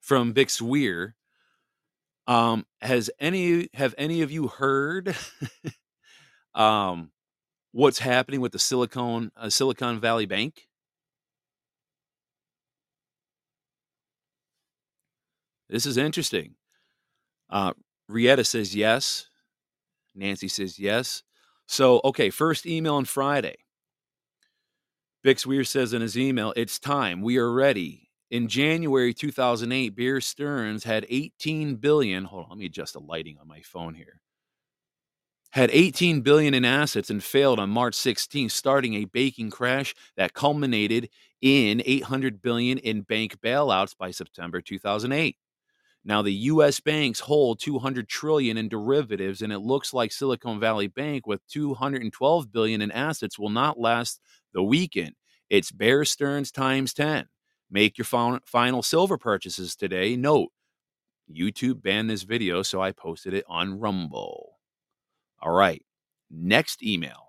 [0.00, 1.14] from Bix Weir
[2.26, 5.16] um, has any have any of you heard
[6.54, 7.10] um,
[7.72, 10.68] what's happening with the Silicon uh, Silicon Valley Bank?
[15.68, 16.54] This is interesting.
[17.50, 17.72] Uh,
[18.08, 19.28] Rietta says yes.
[20.14, 21.22] Nancy says yes.
[21.66, 23.56] So, okay, first email on Friday.
[25.24, 27.22] Bix Weir says in his email, It's time.
[27.22, 28.03] We are ready.
[28.34, 32.24] In January 2008, Bear Stearns had 18 billion.
[32.24, 34.20] Hold on, let me adjust the lighting on my phone here.
[35.52, 40.34] Had 18 billion in assets and failed on March 16, starting a banking crash that
[40.34, 41.10] culminated
[41.42, 45.36] in 800 billion in bank bailouts by September 2008.
[46.04, 50.88] Now the US banks hold 200 trillion in derivatives and it looks like Silicon Valley
[50.88, 54.18] Bank with 212 billion in assets will not last
[54.52, 55.12] the weekend.
[55.50, 57.28] It's Bear Stearns times 10.
[57.70, 60.16] Make your final silver purchases today.
[60.16, 60.50] Note,
[61.32, 64.58] YouTube banned this video, so I posted it on Rumble.
[65.40, 65.82] All right.
[66.30, 67.23] Next email.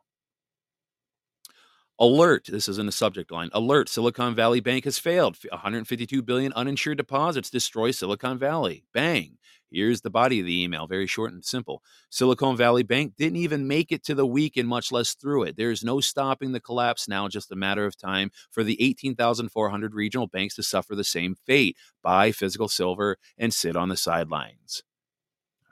[1.97, 2.47] Alert.
[2.49, 3.49] This is in the subject line.
[3.53, 3.87] Alert.
[3.87, 5.37] Silicon Valley Bank has failed.
[5.49, 8.83] 152 billion uninsured deposits destroy Silicon Valley.
[8.93, 9.37] Bang.
[9.71, 11.81] Here's the body of the email, very short and simple.
[12.09, 15.57] Silicon Valley Bank didn't even make it to the weekend, much less through it.
[15.57, 20.27] There's no stopping the collapse now, just a matter of time for the 18,400 regional
[20.27, 24.83] banks to suffer the same fate buy physical silver and sit on the sidelines.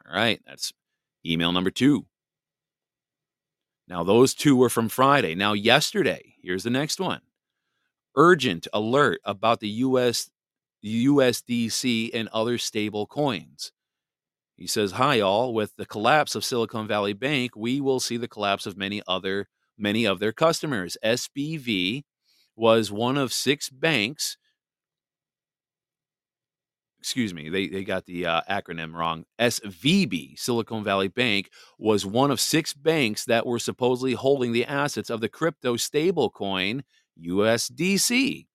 [0.05, 0.73] All right, that's
[1.25, 2.05] email number two.
[3.87, 5.35] Now, those two were from Friday.
[5.35, 7.21] Now, yesterday, here's the next one
[8.15, 10.29] urgent alert about the US
[10.85, 13.71] USDC and other stable coins.
[14.55, 18.27] He says, "Hi all, with the collapse of Silicon Valley Bank, we will see the
[18.27, 20.97] collapse of many other many of their customers.
[21.03, 22.03] SBV
[22.55, 24.37] was one of six banks
[27.03, 29.25] excuse me, they, they got the uh, acronym wrong.
[29.37, 35.09] SVB, Silicon Valley Bank, was one of six banks that were supposedly holding the assets
[35.09, 36.83] of the crypto stablecoin
[37.21, 38.47] USDC.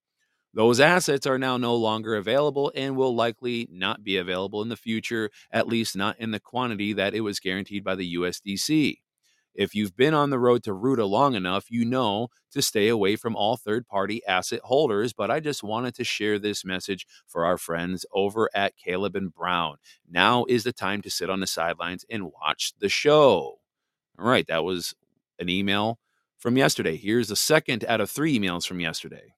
[0.54, 4.76] Those assets are now no longer available and will likely not be available in the
[4.76, 8.96] future, at least not in the quantity that it was guaranteed by the USDC.
[9.58, 13.16] If you've been on the road to Roota long enough, you know to stay away
[13.16, 15.12] from all third party asset holders.
[15.12, 19.34] But I just wanted to share this message for our friends over at Caleb and
[19.34, 19.78] Brown.
[20.08, 23.58] Now is the time to sit on the sidelines and watch the show.
[24.16, 24.94] All right, that was
[25.40, 25.98] an email
[26.38, 26.96] from yesterday.
[26.96, 29.34] Here's the second out of three emails from yesterday.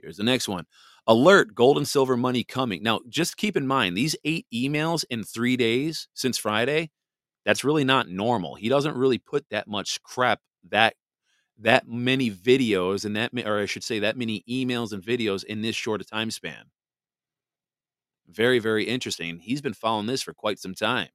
[0.00, 0.66] Here's the next one.
[1.06, 2.82] Alert, gold and silver money coming.
[2.82, 6.90] Now, just keep in mind, these eight emails in three days since Friday,
[7.44, 8.54] that's really not normal.
[8.54, 10.40] He doesn't really put that much crap,
[10.70, 10.94] that
[11.58, 15.62] that many videos and that or I should say that many emails and videos in
[15.62, 16.66] this short a time span.
[18.28, 19.38] Very, very interesting.
[19.40, 21.08] He's been following this for quite some time.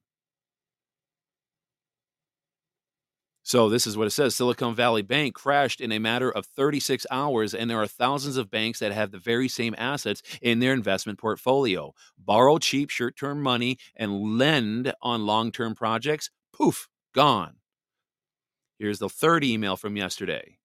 [3.49, 4.35] So this is what it says.
[4.35, 8.51] Silicon Valley Bank crashed in a matter of 36 hours, and there are thousands of
[8.51, 11.95] banks that have the very same assets in their investment portfolio.
[12.15, 16.29] Borrow cheap short-term money and lend on long-term projects.
[16.53, 17.55] Poof, gone.
[18.77, 20.59] Here's the third email from yesterday.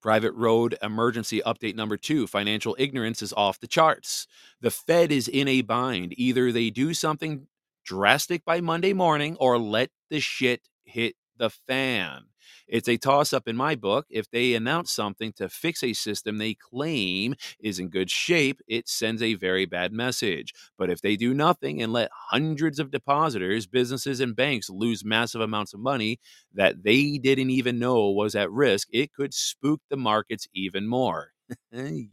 [0.00, 4.26] Private Road Emergency Update number two financial ignorance is off the charts.
[4.62, 6.14] The Fed is in a bind.
[6.16, 7.48] Either they do something
[7.84, 12.24] drastic by Monday morning or let the shit hit the fan.
[12.66, 14.06] It's a toss up in my book.
[14.10, 18.88] If they announce something to fix a system they claim is in good shape, it
[18.88, 20.52] sends a very bad message.
[20.78, 25.40] But if they do nothing and let hundreds of depositors, businesses, and banks lose massive
[25.40, 26.18] amounts of money
[26.54, 31.32] that they didn't even know was at risk, it could spook the markets even more.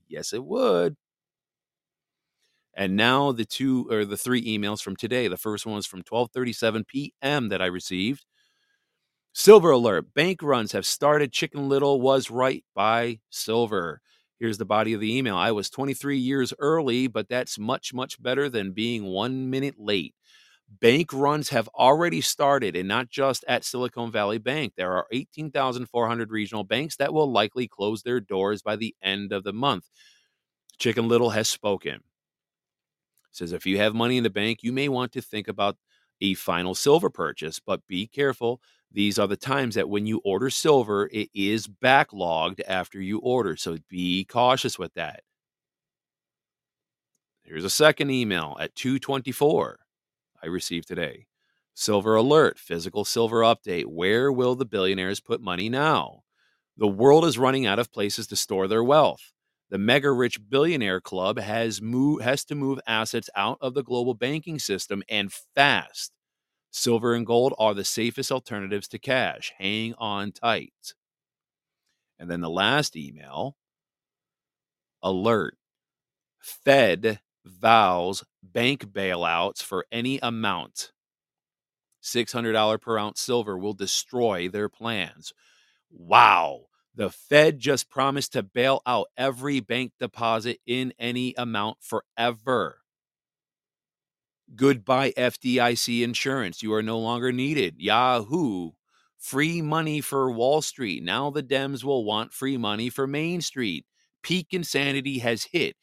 [0.09, 0.95] yes, it would.
[2.78, 5.28] And now the two or the three emails from today.
[5.28, 7.49] The first one was from 12:37 p.m.
[7.49, 8.25] that I received.
[9.34, 10.13] Silver alert.
[10.13, 11.32] Bank runs have started.
[11.34, 14.01] Chicken Little was right by Silver.
[14.39, 15.36] Here's the body of the email.
[15.36, 20.13] I was 23 years early, but that's much, much better than being one minute late.
[20.82, 24.73] Bank runs have already started, and not just at Silicon Valley Bank.
[24.78, 29.43] There are 18,400 regional banks that will likely close their doors by the end of
[29.43, 29.86] the month.
[30.80, 32.01] Chicken Little has spoken.
[33.32, 35.78] Says if you have money in the bank, you may want to think about
[36.21, 38.61] a final silver purchase, but be careful.
[38.91, 43.55] These are the times that when you order silver, it is backlogged after you order.
[43.55, 45.21] So be cautious with that.
[47.43, 49.80] Here's a second email at 224
[50.43, 51.28] I received today.
[51.73, 53.86] Silver alert, physical silver update.
[53.86, 56.23] Where will the billionaires put money now?
[56.78, 59.32] The world is running out of places to store their wealth.
[59.70, 64.13] The mega rich billionaire club has move, has to move assets out of the global
[64.13, 66.11] banking system and fast.
[66.72, 69.53] Silver and gold are the safest alternatives to cash.
[69.57, 70.93] Hang on tight.
[72.20, 73.55] And then the last email
[75.03, 75.57] alert.
[76.41, 80.91] Fed vows bank bailouts for any amount.
[82.01, 85.34] $600 per ounce silver will destroy their plans.
[85.91, 86.66] Wow.
[86.97, 92.79] The Fed just promised to bail out every bank deposit in any amount forever.
[94.55, 96.63] Goodbye, FDIC insurance.
[96.63, 97.75] You are no longer needed.
[97.77, 98.71] Yahoo.
[99.19, 101.03] Free money for Wall Street.
[101.03, 103.85] Now the Dems will want free money for Main Street.
[104.23, 105.75] Peak insanity has hit.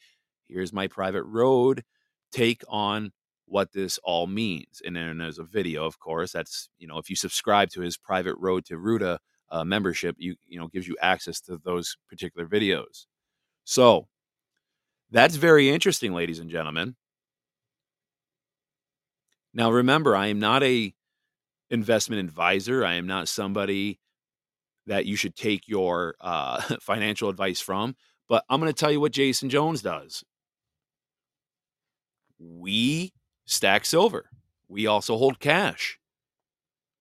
[0.48, 1.84] Here's my private road
[2.32, 3.12] take on
[3.46, 4.82] what this all means.
[4.84, 6.32] And then there's a video, of course.
[6.32, 9.20] That's, you know, if you subscribe to his private road to Ruta
[9.54, 13.06] uh, membership, you, you know, gives you access to those particular videos.
[13.62, 14.08] So
[15.12, 16.96] that's very interesting, ladies and gentlemen.
[19.54, 20.92] Now, remember, I am not a
[21.70, 22.84] investment advisor.
[22.84, 24.00] I am not somebody
[24.86, 27.94] that you should take your uh, financial advice from.
[28.28, 30.24] But I'm going to tell you what Jason Jones does.
[32.40, 33.12] We
[33.44, 34.30] stack silver.
[34.66, 36.00] We also hold cash.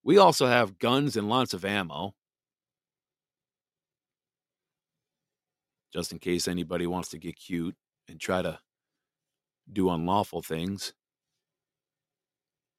[0.04, 2.14] We also have guns and lots of ammo.
[5.94, 7.76] Just in case anybody wants to get cute
[8.10, 8.60] and try to
[9.72, 10.94] do unlawful things.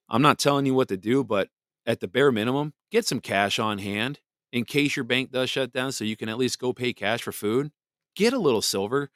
[0.09, 1.49] I'm not telling you what to do, but
[1.87, 4.21] at the bare minimum, get some cash on hand
[4.53, 7.23] in case your bank does shut down so you can at least go pay cash
[7.23, 7.71] for food.
[8.15, 9.11] Get a little silver.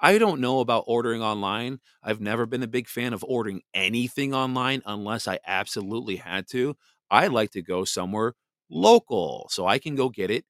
[0.00, 1.80] I don't know about ordering online.
[2.02, 6.76] I've never been a big fan of ordering anything online unless I absolutely had to.
[7.10, 8.34] I like to go somewhere
[8.70, 10.44] local so I can go get it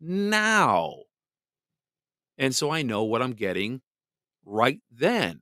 [0.00, 0.94] now.
[2.40, 3.82] And so I know what I'm getting
[4.46, 5.40] right then.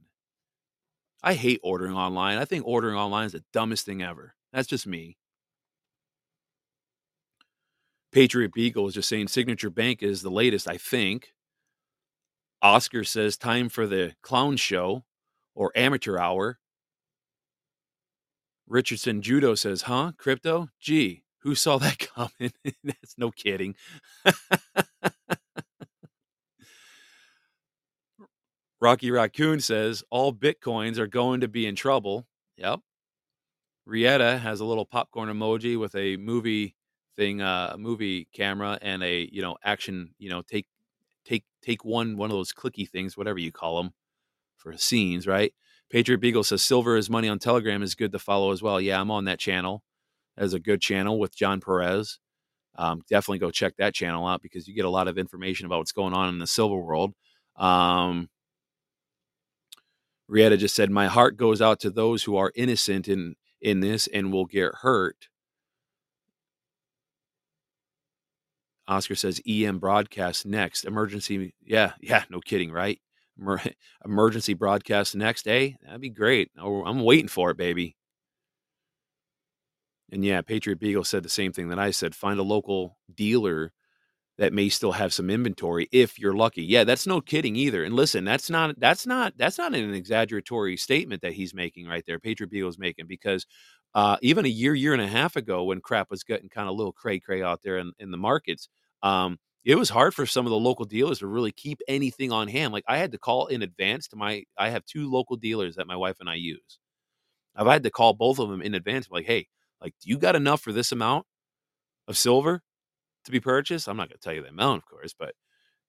[1.22, 2.38] I hate ordering online.
[2.38, 4.34] I think ordering online is the dumbest thing ever.
[4.53, 5.16] That's just me.
[8.11, 11.34] Patriot Beagle is just saying Signature Bank is the latest, I think.
[12.62, 15.05] Oscar says time for the clown show
[15.55, 16.59] or amateur hour.
[18.66, 20.12] Richardson Judo says, huh?
[20.18, 20.68] Crypto?
[20.80, 22.53] Gee, who saw that coming?
[22.82, 23.76] That's no kidding.
[28.81, 32.26] Rocky Raccoon says all bitcoins are going to be in trouble.
[32.57, 32.81] Yep.
[33.87, 36.76] Rietta has a little popcorn emoji with a movie
[37.16, 40.66] thing, uh, movie camera, and a you know action, you know take
[41.24, 43.93] take take one one of those clicky things, whatever you call them,
[44.57, 45.53] for scenes, right?
[45.91, 48.81] Patriot Beagle says silver is money on Telegram is good to follow as well.
[48.81, 49.83] Yeah, I'm on that channel.
[50.37, 52.18] As a good channel with John Perez.
[52.76, 55.79] Um, definitely go check that channel out because you get a lot of information about
[55.79, 57.12] what's going on in the silver world.
[57.57, 58.29] Um,
[60.31, 64.07] Rieta just said, "My heart goes out to those who are innocent in in this
[64.09, 65.29] and will get hurt."
[68.89, 70.85] Oscar says, "EM broadcast next.
[70.85, 73.01] Emergency, yeah, yeah, no kidding, right?
[73.39, 73.61] Emer-
[74.05, 75.76] emergency broadcast next day.
[75.83, 76.51] That'd be great.
[76.59, 77.97] Oh, I'm waiting for it, baby."
[80.11, 82.14] And yeah, Patriot Beagle said the same thing that I said.
[82.14, 83.72] Find a local dealer
[84.39, 86.62] that may still have some inventory if you're lucky.
[86.62, 87.84] Yeah, that's no kidding either.
[87.84, 92.05] And listen, that's not that's not that's not an exaggeratory statement that he's making right
[92.07, 92.20] there.
[92.20, 93.47] Patriot Beagle's making because
[93.95, 96.76] uh, even a year, year and a half ago, when crap was getting kind of
[96.76, 98.68] little cray cray out there in, in the markets,
[99.03, 102.47] um, it was hard for some of the local dealers to really keep anything on
[102.47, 102.72] hand.
[102.72, 104.45] Like I had to call in advance to my.
[104.57, 106.78] I have two local dealers that my wife and I use.
[107.57, 109.09] I've had to call both of them in advance.
[109.11, 109.49] Like, hey,
[109.82, 111.26] like, do you got enough for this amount
[112.07, 112.62] of silver
[113.25, 113.89] to be purchased?
[113.89, 115.35] I'm not going to tell you the amount, of course, but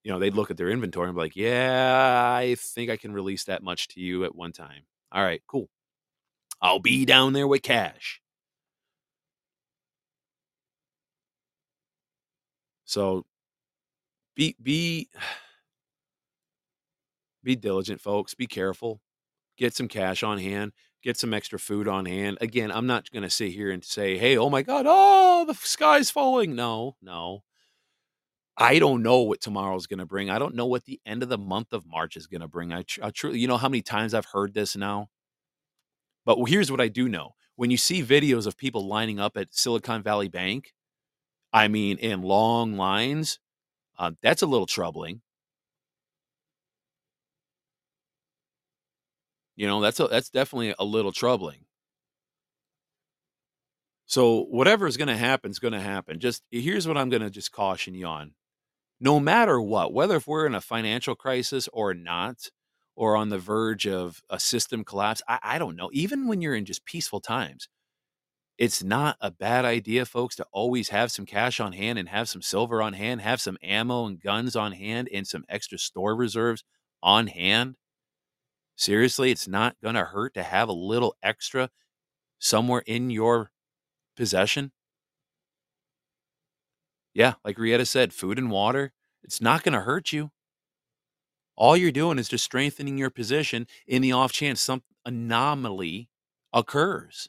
[0.04, 3.12] you know, they'd look at their inventory and be like, yeah, I think I can
[3.12, 4.82] release that much to you at one time.
[5.12, 5.68] All right, cool.
[6.62, 8.20] I'll be down there with cash.
[12.84, 13.24] So
[14.34, 15.08] be be
[17.44, 18.34] be diligent, folks.
[18.34, 19.00] Be careful.
[19.56, 20.72] Get some cash on hand.
[21.02, 22.36] Get some extra food on hand.
[22.40, 25.54] Again, I'm not going to sit here and say, "Hey, oh my God, oh the
[25.54, 27.42] sky's falling." No, no.
[28.56, 30.28] I don't know what tomorrow's going to bring.
[30.28, 32.72] I don't know what the end of the month of March is going to bring.
[32.72, 35.08] I, tr- I truly, you know, how many times I've heard this now.
[36.26, 39.54] But here's what I do know: when you see videos of people lining up at
[39.54, 40.74] Silicon Valley Bank,
[41.52, 43.38] I mean, in long lines,
[43.98, 45.22] uh, that's a little troubling.
[49.60, 51.66] You know, that's a, that's definitely a little troubling.
[54.06, 56.18] So whatever is going to happen is going to happen.
[56.18, 58.32] Just eh, here's what I'm going to just caution you on.
[59.00, 62.48] No matter what, whether if we're in a financial crisis or not,
[62.96, 65.90] or on the verge of a system collapse, I, I don't know.
[65.92, 67.68] Even when you're in just peaceful times,
[68.56, 72.30] it's not a bad idea, folks, to always have some cash on hand and have
[72.30, 76.16] some silver on hand, have some ammo and guns on hand, and some extra store
[76.16, 76.64] reserves
[77.02, 77.76] on hand.
[78.80, 81.68] Seriously, it's not going to hurt to have a little extra
[82.38, 83.50] somewhere in your
[84.16, 84.72] possession.
[87.12, 90.30] Yeah, like Rietta said, food and water, it's not going to hurt you.
[91.56, 96.08] All you're doing is just strengthening your position in the off chance some anomaly
[96.50, 97.28] occurs.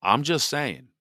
[0.00, 0.93] I'm just saying.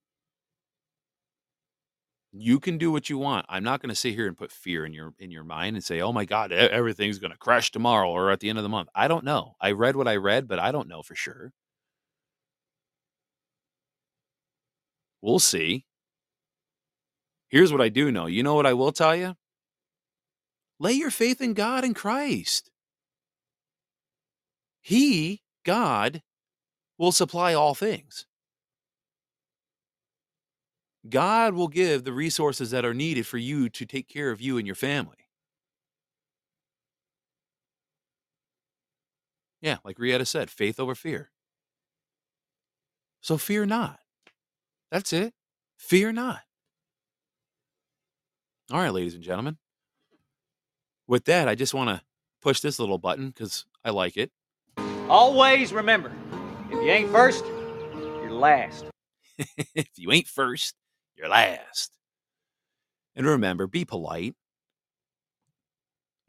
[2.35, 3.45] You can do what you want.
[3.47, 5.85] I'm not going to sit here and put fear in your in your mind and
[5.85, 8.69] say, "Oh my god, everything's going to crash tomorrow or at the end of the
[8.69, 9.55] month." I don't know.
[9.61, 11.53] I read what I read, but I don't know for sure.
[15.21, 15.85] We'll see.
[17.49, 18.25] Here's what I do know.
[18.25, 19.35] You know what I will tell you?
[20.79, 22.71] Lay your faith in God and Christ.
[24.81, 26.23] He, God,
[26.97, 28.25] will supply all things.
[31.09, 34.57] God will give the resources that are needed for you to take care of you
[34.57, 35.17] and your family.
[39.61, 41.31] Yeah, like Rietta said, faith over fear.
[43.21, 43.99] So fear not.
[44.91, 45.33] That's it.
[45.77, 46.41] Fear not.
[48.71, 49.57] All right, ladies and gentlemen.
[51.07, 52.01] With that, I just want to
[52.41, 54.31] push this little button because I like it.
[55.09, 56.11] Always remember
[56.69, 58.85] if you ain't first, you're last.
[59.75, 60.75] if you ain't first,
[61.15, 61.91] you're last.
[63.15, 64.35] And remember, be polite.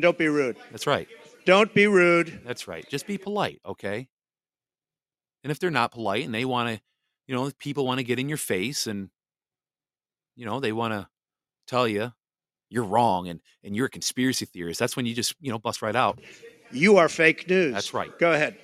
[0.00, 0.56] Don't be rude.
[0.70, 1.08] That's right.
[1.46, 2.40] Don't be rude.
[2.44, 2.88] That's right.
[2.88, 4.08] Just be polite, okay?
[5.42, 6.82] And if they're not polite and they want to,
[7.26, 9.10] you know, people want to get in your face and,
[10.36, 11.08] you know, they want to
[11.66, 12.12] tell you
[12.70, 15.80] you're wrong and and you're a conspiracy theorist, that's when you just, you know, bust
[15.80, 16.18] right out.
[16.72, 17.72] You are fake news.
[17.72, 18.18] That's right.
[18.18, 18.56] Go ahead.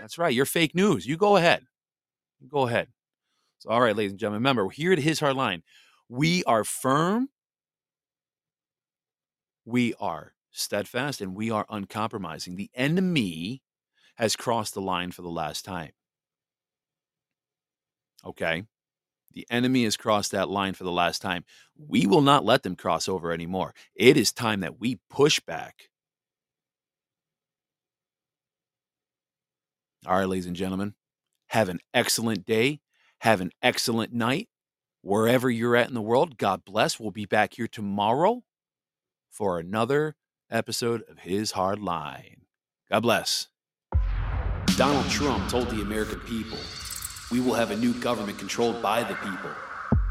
[0.00, 0.34] That's right.
[0.34, 1.06] You're fake news.
[1.06, 1.62] You go ahead.
[2.40, 2.88] You go ahead.
[3.66, 5.62] All right, ladies and gentlemen, remember, here at His Hard Line,
[6.08, 7.28] we are firm,
[9.64, 12.56] we are steadfast, and we are uncompromising.
[12.56, 13.62] The enemy
[14.16, 15.90] has crossed the line for the last time.
[18.24, 18.64] Okay?
[19.32, 21.44] The enemy has crossed that line for the last time.
[21.76, 23.74] We will not let them cross over anymore.
[23.94, 25.90] It is time that we push back.
[30.06, 30.94] All right, ladies and gentlemen,
[31.48, 32.80] have an excellent day.
[33.20, 34.48] Have an excellent night.
[35.02, 36.98] Wherever you're at in the world, God bless.
[36.98, 38.42] We'll be back here tomorrow
[39.30, 40.16] for another
[40.50, 42.42] episode of His Hard Line.
[42.90, 43.48] God bless.
[44.76, 46.58] Donald Trump told the American people,
[47.30, 49.50] we will have a new government controlled by the people.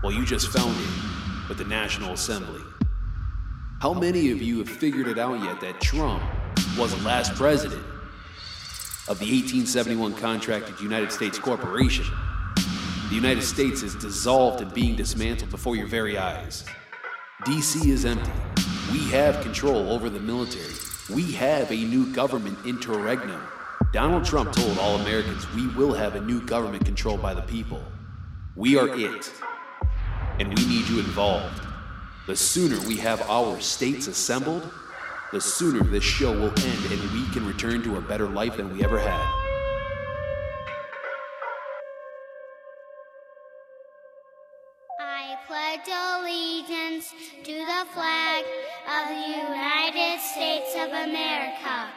[0.01, 2.61] Well, you just found it with the National Assembly.
[3.81, 6.23] How many of you have figured it out yet that Trump
[6.77, 7.83] was the last president
[9.07, 12.05] of the 1871 contracted United States Corporation?
[13.09, 16.65] The United States is dissolved and being dismantled before your very eyes.
[17.43, 18.31] DC is empty.
[18.91, 20.73] We have control over the military.
[21.13, 23.41] We have a new government interregnum.
[23.93, 27.83] Donald Trump told all Americans we will have a new government controlled by the people.
[28.55, 29.31] We are it.
[30.39, 31.61] and we need you involved.
[32.27, 34.67] The sooner we have our states assembled,
[35.31, 38.73] the sooner this show will end and we can return to a better life than
[38.75, 39.44] we ever had.
[45.85, 47.13] Pledge allegiance
[47.43, 48.45] to the flag
[48.87, 51.89] of the United States of America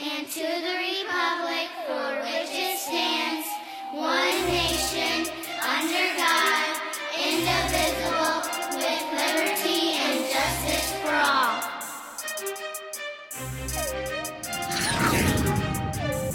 [0.00, 3.46] and to the republic for which it stands,
[3.92, 5.28] one nation,
[5.60, 6.80] under God,
[7.16, 8.42] indivisible,
[8.76, 11.62] with liberty and justice for all.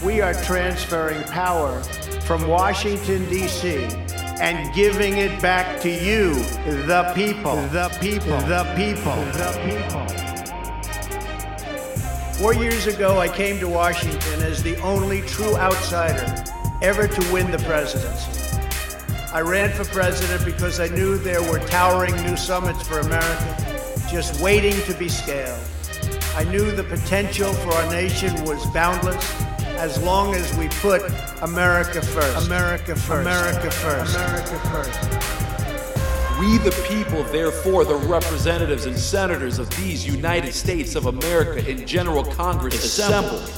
[0.06, 1.82] We are transferring power
[2.22, 3.88] from Washington, D.C.
[4.42, 6.34] and giving it back to you,
[6.88, 7.56] the people.
[7.68, 8.40] The people.
[8.42, 9.16] The people.
[9.38, 10.08] The people.
[12.40, 16.44] Four years ago, I came to Washington as the only true outsider
[16.82, 18.58] ever to win the presidency.
[19.32, 23.56] I ran for president because I knew there were towering new summits for America
[24.10, 25.62] just waiting to be scaled.
[26.36, 29.24] I knew the potential for our nation was boundless
[29.82, 31.02] as long as we put
[31.42, 32.46] America first.
[32.46, 33.22] America first.
[33.26, 34.16] America first.
[34.16, 36.40] America first.
[36.40, 41.88] We, the people, therefore, the representatives and senators of these United States of America in
[41.88, 43.52] General Congress assembled,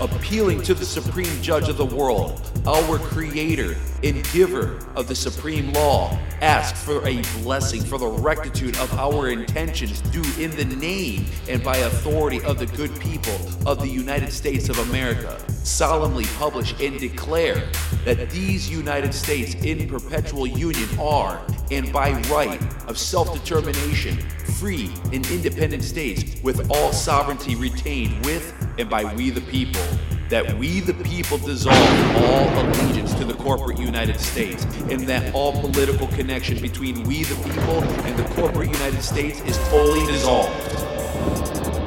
[0.00, 5.72] appealing to the Supreme Judge of the world, our Creator and Giver of the Supreme
[5.72, 11.26] Law, ask for a blessing for the rectitude of our intentions due in the name
[11.48, 13.34] and by authority of the good people
[13.66, 15.38] of the United States of America.
[15.62, 17.68] Solemnly publish and declare
[18.04, 24.16] that these United States in perpetual union are, and by right of self determination,
[24.58, 29.82] free and independent states with all sovereignty retained with and by we the people.
[30.30, 35.52] That we the people dissolve all allegiance to the corporate United States, and that all
[35.60, 40.50] political connection between we the people and the corporate United States is fully dissolved.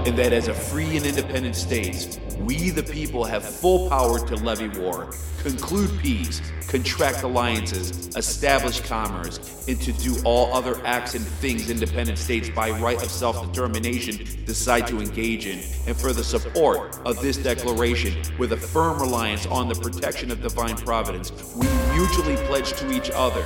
[0.07, 4.35] And that as a free and independent state, we the people have full power to
[4.35, 5.09] levy war,
[5.41, 12.17] conclude peace, contract alliances, establish commerce, and to do all other acts and things independent
[12.17, 17.37] states by right of self-determination decide to engage in, and for the support of this
[17.37, 22.91] declaration, with a firm reliance on the protection of divine providence, we mutually pledge to
[22.91, 23.43] each other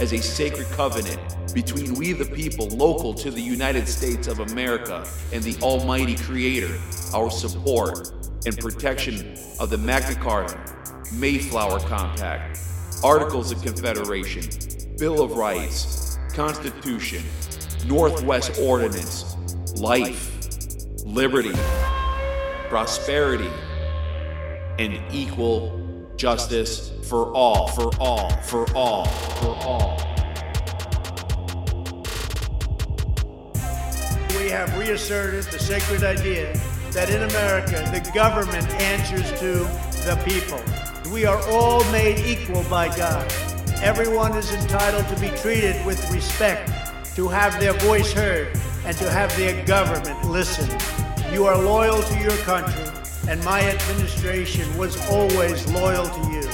[0.00, 1.20] as a sacred covenant
[1.54, 6.78] between we the people local to the United States of America and the Almighty Creator,
[7.14, 8.12] our support
[8.46, 10.58] and protection of the Magna Carta,
[11.14, 12.58] Mayflower Compact,
[13.02, 14.44] Articles of Confederation,
[14.98, 17.22] Bill of Rights, Constitution,
[17.86, 19.36] Northwest Ordinance,
[19.76, 20.30] life,
[21.04, 21.52] liberty,
[22.68, 23.50] prosperity,
[24.78, 29.96] and equal justice for all, for all, for all, for all.
[34.38, 36.54] We have reasserted the sacred idea
[36.92, 39.60] that in America, the government answers to
[40.04, 40.60] the people.
[41.12, 43.32] We are all made equal by God.
[43.82, 46.70] Everyone is entitled to be treated with respect,
[47.14, 48.48] to have their voice heard,
[48.84, 50.68] and to have their government listen.
[51.32, 52.84] You are loyal to your country,
[53.28, 56.48] and my administration was always loyal to you.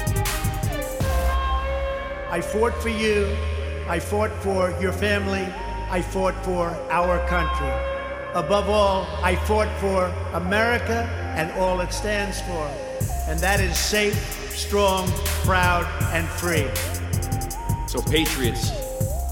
[2.30, 3.34] I fought for you.
[3.88, 5.46] I fought for your family.
[5.90, 7.95] I fought for our country.
[8.36, 12.70] Above all, I fought for America and all it stands for.
[13.30, 14.14] And that is safe,
[14.54, 15.08] strong,
[15.42, 16.68] proud, and free.
[17.86, 18.85] So, Patriots,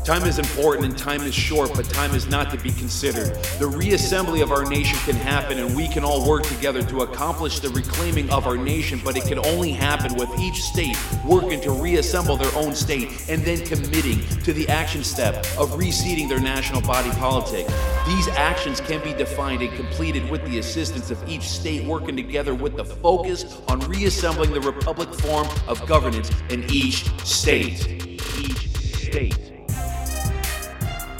[0.04, 3.34] time is important and time is short, but time is not to be considered.
[3.58, 7.60] The reassembly of our nation can happen, and we can all work together to accomplish
[7.60, 11.70] the reclaiming of our nation, but it can only happen with each state working to
[11.70, 16.82] reassemble their own state and then committing to the action step of reseating their national
[16.82, 17.66] body politic.
[18.06, 22.54] These actions can be defined and completed with the assistance of each state working together
[22.54, 28.02] with the focus on reassembling the republic form of governance in each state.
[28.38, 28.68] Each
[29.08, 29.53] state.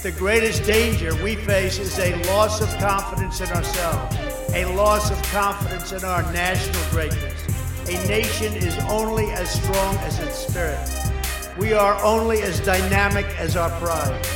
[0.05, 4.15] The greatest danger we face is a loss of confidence in ourselves,
[4.53, 7.33] a loss of confidence in our national greatness.
[7.89, 10.79] A nation is only as strong as its spirit.
[11.57, 14.27] We are only as dynamic as our pride.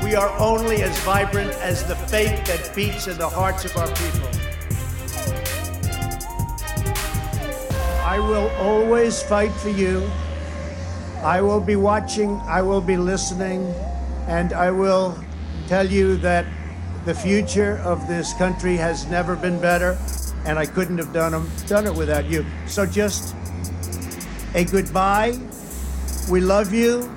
[0.00, 3.88] We are only as vibrant as the faith that beats in the hearts of our
[3.88, 4.30] people.
[8.04, 10.08] I will always fight for you.
[11.24, 13.74] I will be watching, I will be listening,
[14.26, 15.18] and I will
[15.68, 16.46] tell you that
[17.04, 19.96] the future of this country has never been better,
[20.44, 22.44] and I couldn't have done, done it without you.
[22.66, 23.34] So just
[24.54, 25.38] a goodbye.
[26.30, 27.10] We love you.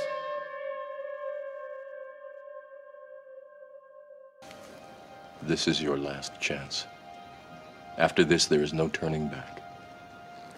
[5.43, 6.85] This is your last chance.
[7.97, 9.58] After this, there is no turning back.